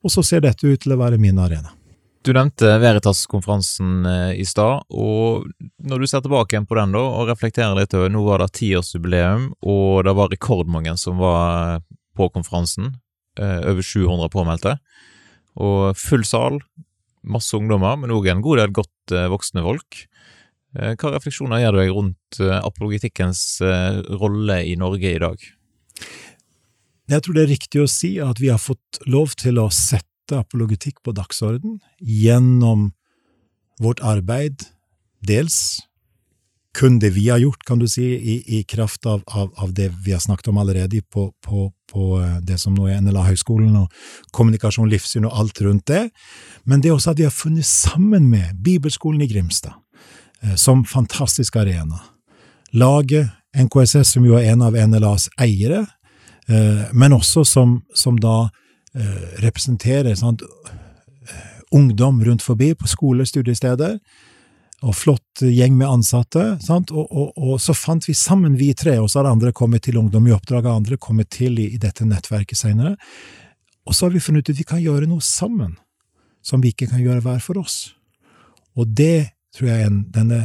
Og 0.00 0.12
så 0.12 0.24
ser 0.24 0.40
dette 0.44 0.64
ut 0.64 0.80
til 0.80 0.94
å 0.94 1.00
være 1.00 1.20
min 1.20 1.38
arena. 1.38 1.74
Du 2.20 2.34
nevnte 2.36 2.74
Veritas-konferansen 2.82 4.06
eh, 4.06 4.32
i 4.42 4.44
stad, 4.44 4.84
og 4.92 5.46
når 5.80 6.02
du 6.02 6.08
ser 6.08 6.20
tilbake 6.20 6.52
igjen 6.52 6.66
på 6.68 6.76
den 6.76 6.92
da, 6.92 7.00
og 7.00 7.30
reflekterer 7.30 7.78
litt 7.78 7.94
over 7.96 8.12
Nå 8.12 8.24
var 8.26 8.42
det 8.42 8.50
tiårsjubileum, 8.58 9.46
og 9.64 10.02
det 10.04 10.12
var 10.18 10.28
rekordmange 10.28 10.92
som 11.00 11.16
var 11.22 11.80
på 12.16 12.28
konferansen. 12.34 12.98
eh, 13.40 13.62
over 13.70 13.80
700 13.80 14.28
påmeldte. 14.28 14.74
Og 15.56 15.96
full 15.96 16.26
sal, 16.28 16.60
masse 17.24 17.56
ungdommer, 17.56 17.96
men 17.96 18.12
òg 18.12 18.28
en 18.28 18.44
god 18.44 18.60
del 18.60 18.74
godt 18.82 19.16
eh, 19.16 19.30
voksne 19.32 19.64
folk. 19.64 20.04
Hva 20.70 21.10
refleksjoner 21.10 21.64
gjør 21.64 21.74
du 21.74 21.78
deg 21.80 21.88
rundt 21.90 22.38
apologitikkens 22.62 23.40
rolle 24.20 24.60
i 24.70 24.76
Norge 24.78 25.10
i 25.10 25.18
dag? 25.18 25.40
Jeg 27.10 27.24
tror 27.24 27.34
det 27.34 27.42
er 27.42 27.50
riktig 27.50 27.82
å 27.82 27.88
si 27.90 28.12
at 28.22 28.38
vi 28.38 28.52
har 28.52 28.62
fått 28.62 29.00
lov 29.10 29.34
til 29.40 29.58
å 29.58 29.66
sette 29.74 30.09
apologetikk 30.38 31.02
på 31.04 31.14
dagsorden 31.16 31.78
gjennom 32.00 32.90
vårt 33.80 34.02
arbeid, 34.04 34.66
dels 35.26 35.80
kun 36.76 37.00
det 37.02 37.10
vi 37.16 37.26
har 37.28 37.40
gjort, 37.42 37.64
kan 37.66 37.80
du 37.80 37.88
si, 37.90 38.04
i, 38.14 38.36
i 38.58 38.62
kraft 38.62 39.06
av, 39.06 39.24
av, 39.26 39.50
av, 39.58 39.72
det 39.74 39.88
vi 40.04 40.12
har 40.14 40.20
snakket 40.22 40.52
om 40.52 40.60
allerede 40.62 41.00
på, 41.02 41.32
på, 41.42 41.64
på 41.90 42.04
det 42.46 42.60
som 42.62 42.76
nå 42.76 42.86
er 42.86 43.00
NLA-høgskolen, 43.02 43.74
og 43.80 44.30
kommunikasjon, 44.36 44.88
livssyn 44.90 45.26
og 45.26 45.34
alt 45.42 45.60
rundt 45.66 45.88
det, 45.90 46.04
men 46.64 46.80
det 46.80 46.92
er 46.92 46.98
også 46.98 47.14
at 47.14 47.18
vi 47.18 47.26
har 47.26 47.34
funnet 47.34 47.66
sammen 47.66 48.28
med 48.30 48.60
Bibelskolen 48.62 49.24
i 49.24 49.28
Grimstad, 49.32 49.74
som 50.56 50.86
fantastisk 50.86 51.58
arena. 51.58 51.98
Laget 52.70 53.34
NKSS, 53.50 54.14
som 54.14 54.28
jo 54.28 54.38
er 54.38 54.52
en 54.52 54.62
av 54.62 54.78
NLAs 54.78 55.26
eiere, 55.42 55.88
Eh, 56.50 56.84
men 56.92 57.12
også 57.12 57.44
som, 57.44 57.80
som 57.94 58.18
da 58.20 58.36
eh, 58.42 58.50
representerer 59.40 60.16
sant, 60.18 60.42
ungdom 61.70 62.24
rundt 62.24 62.42
forbi 62.42 62.72
på 62.74 62.88
skoler, 62.90 63.24
studiesteder, 63.28 63.98
og 64.80 64.96
flott 64.96 65.42
gjeng 65.44 65.76
med 65.76 65.90
ansatte. 65.90 66.44
Og, 66.72 66.92
og, 66.96 67.34
og, 67.36 67.54
så 67.60 67.74
fant 67.76 68.06
vi 68.08 68.14
sammen, 68.16 68.56
vi 68.58 68.72
tre, 68.74 68.96
og 69.00 69.10
så 69.12 69.20
har 69.20 69.30
andre 69.30 69.52
kommet 69.52 69.84
til 69.84 70.00
Ungdom 70.00 70.26
i 70.28 70.34
oppdrag, 70.34 70.66
og 70.66 70.80
andre 70.80 70.96
kommet 71.00 71.30
til 71.36 71.60
i, 71.60 71.68
i 71.76 71.80
dette 71.80 72.06
nettverket 72.08 72.58
senere. 72.58 72.96
Og 73.86 73.96
så 73.96 74.06
har 74.06 74.14
vi 74.14 74.22
funnet 74.24 74.48
ut 74.48 74.54
at 74.54 74.60
vi 74.60 74.68
kan 74.68 74.82
gjøre 74.82 75.08
noe 75.10 75.24
sammen, 75.24 75.76
som 76.42 76.64
vi 76.64 76.72
ikke 76.72 76.88
kan 76.90 77.02
gjøre 77.02 77.22
hver 77.24 77.44
for 77.44 77.60
oss. 77.60 77.92
Og 78.78 78.88
det 78.88 79.30
tror 79.56 79.68
jeg 79.68 79.84
er 79.84 80.00
denne 80.14 80.40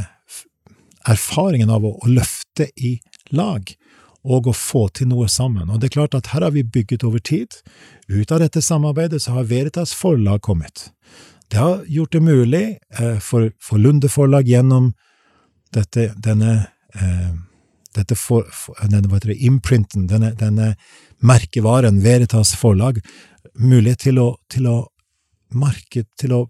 erfaringen 1.08 1.72
av 1.72 1.86
å, 1.86 1.94
å 2.02 2.12
løfte 2.12 2.68
i 2.76 2.98
lag, 3.36 3.70
og 4.26 4.50
å 4.50 4.56
få 4.58 4.88
til 4.98 5.10
noe 5.12 5.28
sammen. 5.30 5.70
Og 5.70 5.80
det 5.80 5.90
er 5.90 5.98
klart 6.00 6.18
at 6.18 6.32
her 6.34 6.48
har 6.48 6.54
vi 6.56 6.66
bygget 6.66 7.06
over 7.06 7.22
tid. 7.22 7.60
Ut 8.10 8.32
av 8.34 8.42
dette 8.42 8.62
samarbeidet 8.62 9.22
så 9.22 9.38
har 9.38 9.50
Veritas 9.50 9.94
forlag 9.94 10.42
kommet. 10.46 10.90
Det 11.52 11.62
har 11.62 11.84
gjort 11.86 12.16
det 12.16 12.24
mulig 12.26 12.64
eh, 13.00 13.20
for, 13.22 13.52
for 13.62 13.82
Lunde 13.82 14.10
forlag 14.10 14.50
gjennom 14.50 14.94
dette, 15.76 16.10
denne, 16.18 16.56
eh, 16.98 17.32
dette 17.94 18.18
for, 18.18 18.50
for, 18.50 18.80
denne 18.90 19.22
det, 19.22 19.38
imprinten, 19.46 20.08
denne, 20.10 20.34
denne 20.40 20.74
merkevaren 21.22 22.02
Veritas 22.04 22.56
forlag, 22.58 22.98
mulighet 23.56 24.08
til 24.08 24.20
å, 24.20 24.30
til 24.50 24.68
å 24.72 24.80
marked, 25.54 26.10
til 26.20 26.34
å 26.34 26.42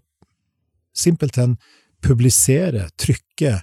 simpelthen 0.96 1.58
publisere, 2.04 2.88
trykke, 2.96 3.60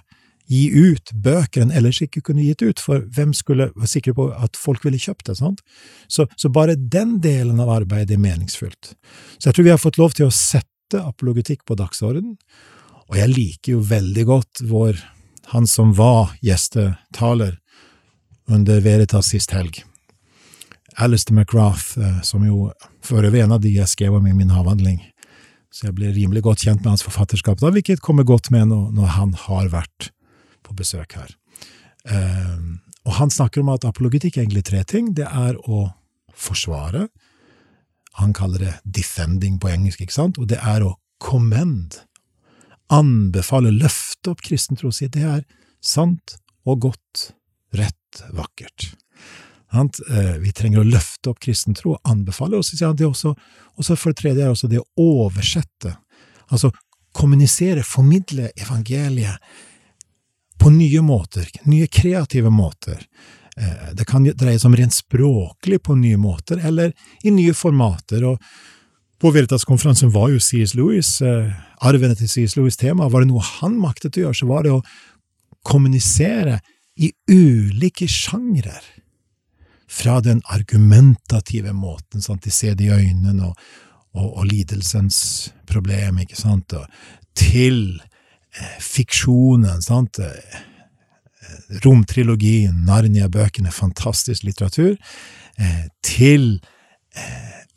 gi 0.50 0.66
ut 0.72 1.12
bøker 1.24 1.64
en 1.64 1.72
ellers 1.72 2.02
ikke 2.04 2.22
kunne 2.24 2.44
gitt 2.44 2.62
ut, 2.64 2.80
for 2.82 3.04
hvem 3.16 3.32
skulle 3.36 3.70
være 3.72 3.90
sikre 3.90 4.14
på 4.16 4.28
at 4.34 4.58
folk 4.60 4.84
ville 4.84 5.00
kjøpt 5.00 5.30
det? 5.30 5.38
sant? 5.40 5.64
Så, 6.08 6.26
så, 6.36 6.50
bare 6.52 6.76
den 6.76 7.18
delen 7.24 7.62
av 7.62 7.72
arbeidet 7.72 8.16
er 8.16 8.22
meningsfullt. 8.22 8.92
Så 9.38 9.48
jeg 9.48 9.56
tror 9.56 9.68
vi 9.68 9.74
har 9.74 9.82
fått 9.82 10.00
lov 10.00 10.16
til 10.16 10.28
å 10.28 10.34
sette 10.34 11.00
apologetikk 11.00 11.64
på 11.68 11.78
dagsorden, 11.80 12.36
og 13.08 13.18
jeg 13.18 13.32
liker 13.32 13.76
jo 13.76 13.82
veldig 13.88 14.24
godt 14.28 14.64
vår, 14.68 15.00
han 15.52 15.66
som 15.68 15.92
var 15.96 16.32
gjestetaler 16.44 17.58
under 18.48 18.80
Veritas 18.84 19.32
sist 19.32 19.52
helg. 19.56 19.82
Alistair 21.00 21.34
McGrath, 21.34 21.98
eh, 21.98 22.20
som 22.22 22.44
jo 22.46 22.70
for 23.04 23.24
øvrig 23.24 23.42
en 23.42 23.56
av 23.56 23.60
de 23.60 23.72
jeg 23.74 23.90
skrev 23.90 24.14
om 24.14 24.26
i 24.28 24.36
min 24.36 24.52
avhandling. 24.52 25.00
Så 25.74 25.88
jeg 25.88 25.96
ble 25.98 26.12
rimelig 26.14 26.44
godt 26.46 26.62
kjent 26.62 26.84
med 26.84 26.92
hans 26.92 27.02
forfatterskap, 27.02 27.58
da, 27.58 27.72
hvilket 27.74 28.02
kommer 28.04 28.22
godt 28.22 28.52
med 28.54 28.70
når 28.70 29.08
han 29.16 29.32
har 29.48 29.72
vært 29.72 30.13
på 30.64 30.76
besøk 30.76 31.16
her. 31.18 31.34
Um, 32.04 32.80
og 33.04 33.18
han 33.18 33.32
snakker 33.32 33.62
om 33.62 33.70
at 33.72 33.86
apologetikk 33.88 34.36
er 34.36 34.44
egentlig 34.44 34.64
tre 34.68 34.82
ting. 34.88 35.12
Det 35.16 35.28
er 35.28 35.58
å 35.68 35.86
forsvare. 36.34 37.06
Han 38.20 38.34
kaller 38.36 38.66
det 38.66 38.74
defending 38.84 39.58
på 39.60 39.70
engelsk, 39.72 40.04
ikke 40.04 40.16
sant? 40.16 40.40
Og 40.40 40.48
det 40.50 40.60
er 40.62 40.84
å 40.84 40.96
commend. 41.22 42.00
Anbefale, 42.92 43.72
løfte 43.74 44.32
opp 44.32 44.44
kristen 44.44 44.78
tro. 44.80 44.92
Si 44.94 45.08
det 45.12 45.24
er 45.24 45.42
sant 45.84 46.36
og 46.64 46.84
godt, 46.86 47.30
rett, 47.76 48.24
vakkert. 48.32 48.92
Eh, 49.74 50.36
vi 50.38 50.52
trenger 50.54 50.84
å 50.84 50.86
løfte 50.86 51.32
opp 51.32 51.40
kristen 51.42 51.74
tro 51.76 51.96
og 51.96 52.08
anbefale. 52.08 52.56
Og 52.56 52.64
så 52.66 52.76
sier 52.76 52.90
han 52.92 52.98
det 52.98 53.08
også, 53.08 53.34
og 53.74 53.86
så 53.86 53.96
for 53.98 54.14
det 54.14 54.22
tredje 54.22 54.46
er 54.46 54.54
også 54.54 54.70
det 54.70 54.80
å 54.80 54.88
oversette. 55.24 55.96
Altså 56.48 56.70
kommunisere, 57.14 57.84
formidle 57.86 58.50
evangeliet 58.58 59.38
på 60.58 60.70
nye 60.70 61.00
måter, 61.02 61.48
nye 61.64 61.86
kreative 61.86 62.50
måter. 62.50 63.06
Eh, 63.56 63.94
det 63.94 64.06
kan 64.08 64.24
dreie 64.24 64.58
seg 64.58 64.70
om 64.70 64.76
rent 64.78 64.94
språklig 64.94 65.82
på 65.82 65.96
nye 65.98 66.18
måter, 66.20 66.60
eller 66.62 66.94
i 67.22 67.32
nye 67.34 67.54
formater. 67.54 68.24
og 68.24 68.42
På 69.20 69.32
Veritas-konferansen 69.34 70.12
var 70.14 70.30
jo 70.32 70.40
C.S. 70.40 70.74
Lewis, 70.74 71.16
arven 71.22 71.54
arvene 71.80 72.18
til 72.18 72.28
C.S. 72.28 72.56
Lewis 72.56 72.76
tema. 72.76 73.08
Var 73.08 73.24
det 73.24 73.30
noe 73.32 73.44
han 73.60 73.78
maktet 73.80 74.18
å 74.18 74.26
gjøre, 74.26 74.40
så 74.40 74.50
var 74.50 74.64
det 74.64 74.74
å 74.74 74.82
kommunisere 75.64 76.60
i 76.96 77.12
ulike 77.30 78.08
sjangrer. 78.10 78.82
Fra 79.90 80.18
den 80.24 80.40
argumentative 80.50 81.72
måten, 81.76 82.22
sant, 82.22 82.42
de 82.42 82.50
ser 82.50 82.74
det 82.74 82.88
i 82.88 82.94
øynene, 82.94 83.50
og, 83.50 83.58
og, 84.16 84.30
og 84.40 84.48
lidelsens 84.48 85.52
problem, 85.68 86.18
ikke 86.24 86.38
sant, 86.38 86.74
og, 86.74 86.88
til 87.34 88.00
Eh, 88.00 88.13
fiksjonen, 88.80 89.82
sant. 89.82 90.18
Eh, 90.18 90.62
romtrilogien, 91.84 92.84
Narnia-bøkene, 92.86 93.72
fantastisk 93.72 94.46
litteratur, 94.46 94.96
eh, 95.58 95.84
til 96.02 96.60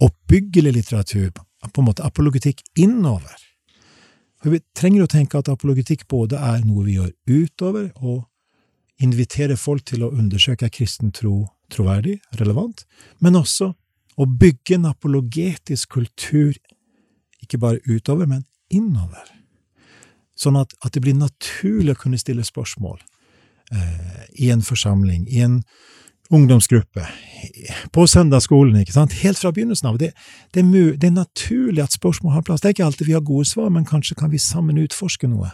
oppbyggelig 0.02 0.72
litteratur, 0.74 1.30
på 1.32 1.82
en 1.82 1.86
måte 1.86 2.06
apologetikk 2.06 2.64
innover. 2.76 3.36
For 4.42 4.50
Vi 4.50 4.62
trenger 4.74 5.04
å 5.04 5.10
tenke 5.10 5.38
at 5.38 5.50
apologetikk 5.50 6.08
både 6.08 6.38
er 6.38 6.64
noe 6.66 6.86
vi 6.86 6.98
gjør 6.98 7.12
utover, 7.28 7.92
og 8.02 8.26
inviterer 9.02 9.58
folk 9.58 9.86
til 9.86 10.06
å 10.06 10.12
undersøke 10.14 10.66
er 10.66 10.74
kristen 10.74 11.12
tro 11.12 11.50
troverdig, 11.70 12.20
relevant, 12.40 12.86
men 13.20 13.34
også 13.34 13.74
å 14.18 14.26
bygge 14.26 14.78
en 14.78 14.90
apologetisk 14.90 15.98
kultur, 15.98 16.56
ikke 17.44 17.60
bare 17.62 17.82
utover, 17.86 18.26
men 18.26 18.46
innover. 18.70 19.37
Sånn 20.38 20.58
at, 20.60 20.74
at, 20.86 20.94
det 20.94 21.02
blir 21.02 21.18
naturlig 21.18 21.96
å 21.96 22.02
kunne 22.02 22.20
stille 22.22 22.46
spørsmål 22.46 23.00
eh, 23.74 24.26
i 24.38 24.52
en 24.54 24.62
forsamling, 24.66 25.26
i 25.30 25.42
en 25.46 25.62
ungdomsgruppe, 26.34 27.06
på 27.96 28.04
søndagsskolen, 28.12 28.76
ikke 28.82 28.94
sant, 28.94 29.16
helt 29.22 29.40
fra 29.40 29.54
begynnelsen 29.56 29.90
av. 29.90 30.00
Det, 30.02 30.12
det, 30.54 30.62
er, 30.62 30.94
det, 31.00 31.08
er, 31.08 31.16
naturlig 31.16 31.86
at 31.86 31.96
spørsmål 31.96 32.36
har 32.36 32.46
plass. 32.46 32.62
Det 32.62 32.70
er 32.70 32.76
ikke 32.76 32.88
alltid 32.90 33.08
vi 33.08 33.16
har 33.16 33.26
gode 33.26 33.48
svar, 33.48 33.72
men 33.74 33.88
kanskje 33.88 34.18
kan 34.20 34.34
vi 34.34 34.42
sammen 34.42 34.82
utforske 34.84 35.30
noe. 35.32 35.54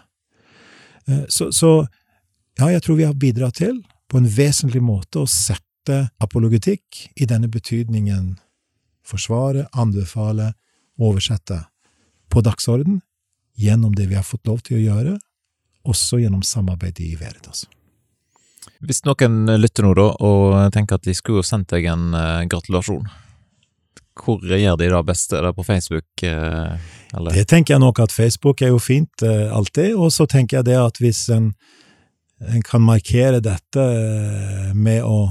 Eh, 1.07 1.25
så, 1.29 1.51
så 1.55 1.75
ja, 2.59 2.71
jeg 2.73 2.83
tror 2.85 2.99
vi 2.99 3.07
har 3.07 3.17
bidratt 3.17 3.61
til, 3.61 3.79
på 4.09 4.19
en 4.19 4.29
vesentlig 4.29 4.83
måte, 4.83 5.23
å 5.23 5.29
sette 5.29 6.07
apologetikk 6.23 7.05
i 7.19 7.27
denne 7.29 7.49
betydningen 7.51 8.33
forsvare, 9.07 9.67
anbefale, 9.75 10.53
oversette 11.01 11.57
på 12.31 12.43
dagsorden 12.45 13.01
gjennom 13.55 13.95
det 13.95 14.07
vi 14.09 14.15
har 14.15 14.25
fått 14.25 14.47
lov 14.47 14.63
til 14.65 14.79
å 14.79 14.83
gjøre, 14.83 15.17
også 15.83 16.21
gjennom 16.21 16.43
samarbeidet 16.45 17.05
i 17.05 17.15
Veritas. 17.19 17.65
Hvis 18.83 19.03
noen 19.07 19.45
lytter 19.59 19.85
nå 19.87 19.93
da, 19.97 20.07
og 20.23 20.55
tenker 20.75 20.99
at 20.99 21.05
de 21.07 21.15
skulle 21.15 21.43
sendt 21.47 21.71
deg 21.73 21.87
en 21.91 22.11
uh, 22.15 22.43
gratulasjon, 22.49 23.05
hvor 24.19 24.43
gjør 24.45 24.77
de 24.77 24.89
da 24.93 24.99
best? 25.05 25.33
Er 25.33 25.47
det 25.47 25.55
på 25.57 25.65
Facebook? 25.67 26.05
Uh, 26.21 26.75
eller? 27.15 27.35
Det 27.35 27.47
tenker 27.51 27.75
jeg 27.75 27.83
nok 27.83 28.03
at 28.03 28.13
Facebook 28.15 28.61
er 28.63 28.73
jo 28.73 28.81
fint 28.83 29.25
uh, 29.25 29.51
alltid, 29.55 29.95
og 29.95 30.11
så 30.15 30.27
tenker 30.29 30.61
jeg 30.61 30.71
det 30.71 30.79
at 30.79 30.99
hvis 31.03 31.25
en, 31.33 31.51
en 32.43 32.65
kan 32.65 32.83
markere 32.83 33.43
dette 33.43 33.87
med 34.75 35.03
å 35.03 35.25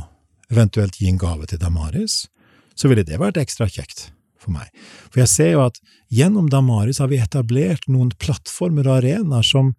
eventuelt 0.52 0.98
gi 1.00 1.08
en 1.08 1.20
gave 1.20 1.48
til 1.48 1.60
Damaris, 1.60 2.26
så 2.76 2.88
ville 2.90 3.04
det 3.06 3.20
vært 3.20 3.40
ekstra 3.40 3.68
kjekt 3.70 4.10
for 4.42 4.54
meg. 4.54 4.68
For 5.10 5.22
jeg 5.22 5.30
ser 5.32 5.54
jo 5.54 5.64
at 5.66 5.78
gjennom 6.12 6.50
Damaris 6.52 7.00
har 7.02 7.10
vi 7.12 7.20
etablert 7.22 7.88
noen 7.88 8.12
plattformer 8.20 8.88
og 8.88 8.98
arenaer 9.00 9.46
som, 9.46 9.74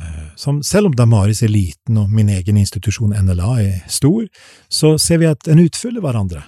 eh, 0.00 0.30
som 0.36 0.62
Selv 0.62 0.86
om 0.86 0.96
Damaris 0.96 1.42
er 1.42 1.52
liten 1.52 1.98
og 1.98 2.10
min 2.10 2.28
egen 2.28 2.56
institusjon 2.56 3.14
NLA 3.14 3.52
er 3.60 3.84
stor, 3.88 4.26
så 4.68 4.98
ser 4.98 5.18
vi 5.18 5.26
at 5.26 5.48
en 5.48 5.62
utfyller 5.62 6.00
hverandre. 6.00 6.44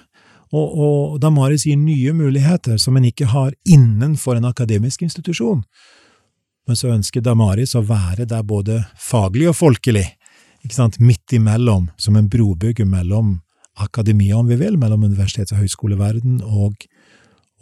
Og, 0.55 0.67
og 0.79 1.19
Damaris 1.19 1.65
gir 1.67 1.75
nye 1.75 2.13
muligheter 2.15 2.77
som 2.79 2.95
en 2.95 3.07
ikke 3.07 3.27
har 3.27 3.51
innenfor 3.67 4.37
en 4.37 4.47
akademisk 4.47 5.03
institusjon. 5.03 5.63
Men 6.67 6.75
så 6.75 6.91
ønsker 6.91 7.23
Damaris 7.23 7.75
å 7.75 7.83
være 7.87 8.27
der 8.27 8.43
både 8.43 8.81
faglig 8.99 9.49
og 9.51 9.57
folkelig, 9.59 10.05
ikke 10.63 10.75
sant, 10.75 10.99
midt 10.99 11.35
imellom, 11.35 11.89
som 11.97 12.17
en 12.19 12.27
brobygger 12.31 12.87
mellom 12.87 13.37
akademia, 13.77 14.35
om 14.37 14.47
vi 14.47 14.57
vil, 14.59 14.77
mellom 14.79 15.05
universitets- 15.05 15.53
og 15.53 15.61
høyskoleverden 15.61 16.41
og 16.43 16.87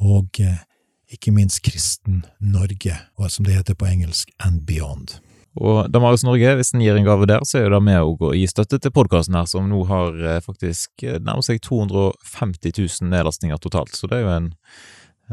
og 0.01 0.39
eh, 0.43 0.63
ikke 1.11 1.33
minst 1.35 1.61
kristen 1.65 2.23
Norge, 2.39 2.97
og 3.17 3.31
som 3.31 3.45
det 3.45 3.55
heter 3.59 3.77
på 3.77 3.87
engelsk, 3.87 4.31
and 4.39 4.65
beyond. 4.67 5.19
Og 5.55 5.87
Damaris 5.87 6.25
Norge, 6.27 6.55
hvis 6.57 6.73
en 6.75 6.81
gir 6.83 6.97
en 6.99 7.05
gave 7.07 7.27
der, 7.29 7.45
så 7.47 7.61
er 7.61 7.69
det 7.71 7.79
med 7.85 8.01
å 8.03 8.33
gi 8.35 8.43
støtte 8.49 8.79
til 8.81 8.91
podkasten 8.91 9.37
her, 9.37 9.47
som 9.47 9.69
nå 9.71 9.85
har 9.87 10.17
eh, 10.19 10.41
faktisk 10.43 11.05
eh, 11.05 11.21
nærmer 11.21 11.45
seg 11.45 11.61
250 11.63 12.75
000 12.75 13.11
nedlastninger 13.13 13.61
totalt. 13.63 13.95
Så 13.95 14.09
det 14.11 14.19
er 14.19 14.25
jo 14.25 14.33
en, 14.33 14.49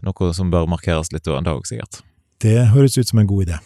noe 0.07 0.31
som 0.37 0.53
bør 0.53 0.71
markeres 0.71 1.11
litt 1.15 1.27
en 1.27 1.49
dag, 1.49 1.67
sikkert. 1.67 2.05
Det 2.43 2.71
høres 2.71 2.99
ut 2.99 3.11
som 3.11 3.23
en 3.23 3.31
god 3.31 3.49
idé. 3.49 3.59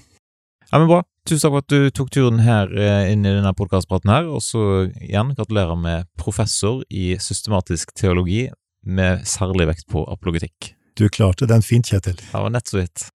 Ja, 0.70 0.80
men 0.80 0.88
Bra. 0.88 1.04
Tusen 1.26 1.42
takk 1.42 1.52
for 1.56 1.64
at 1.64 1.72
du 1.72 1.90
tok 1.90 2.10
turen 2.14 2.38
her 2.46 2.70
inn 3.10 3.24
i 3.26 3.32
denne 3.34 3.50
podkastpraten 3.58 4.12
her, 4.12 4.28
og 4.30 4.44
så 4.46 4.60
igjen 4.94 5.32
gratulerer 5.34 5.74
med 5.74 6.06
professor 6.14 6.84
i 6.86 7.16
systematisk 7.18 7.90
teologi, 7.98 8.44
med 8.86 9.26
særlig 9.26 9.66
vekt 9.72 9.88
på 9.90 10.04
apologetikk. 10.06 10.76
Du 10.96 11.08
klarte 11.08 11.46
den 11.46 11.62
fint, 11.62 11.86
Kjetil. 11.86 12.16
Det 12.16 12.32
var 12.32 12.50
nett 12.50 12.66
så 12.66 12.78
vidt. 12.78 13.10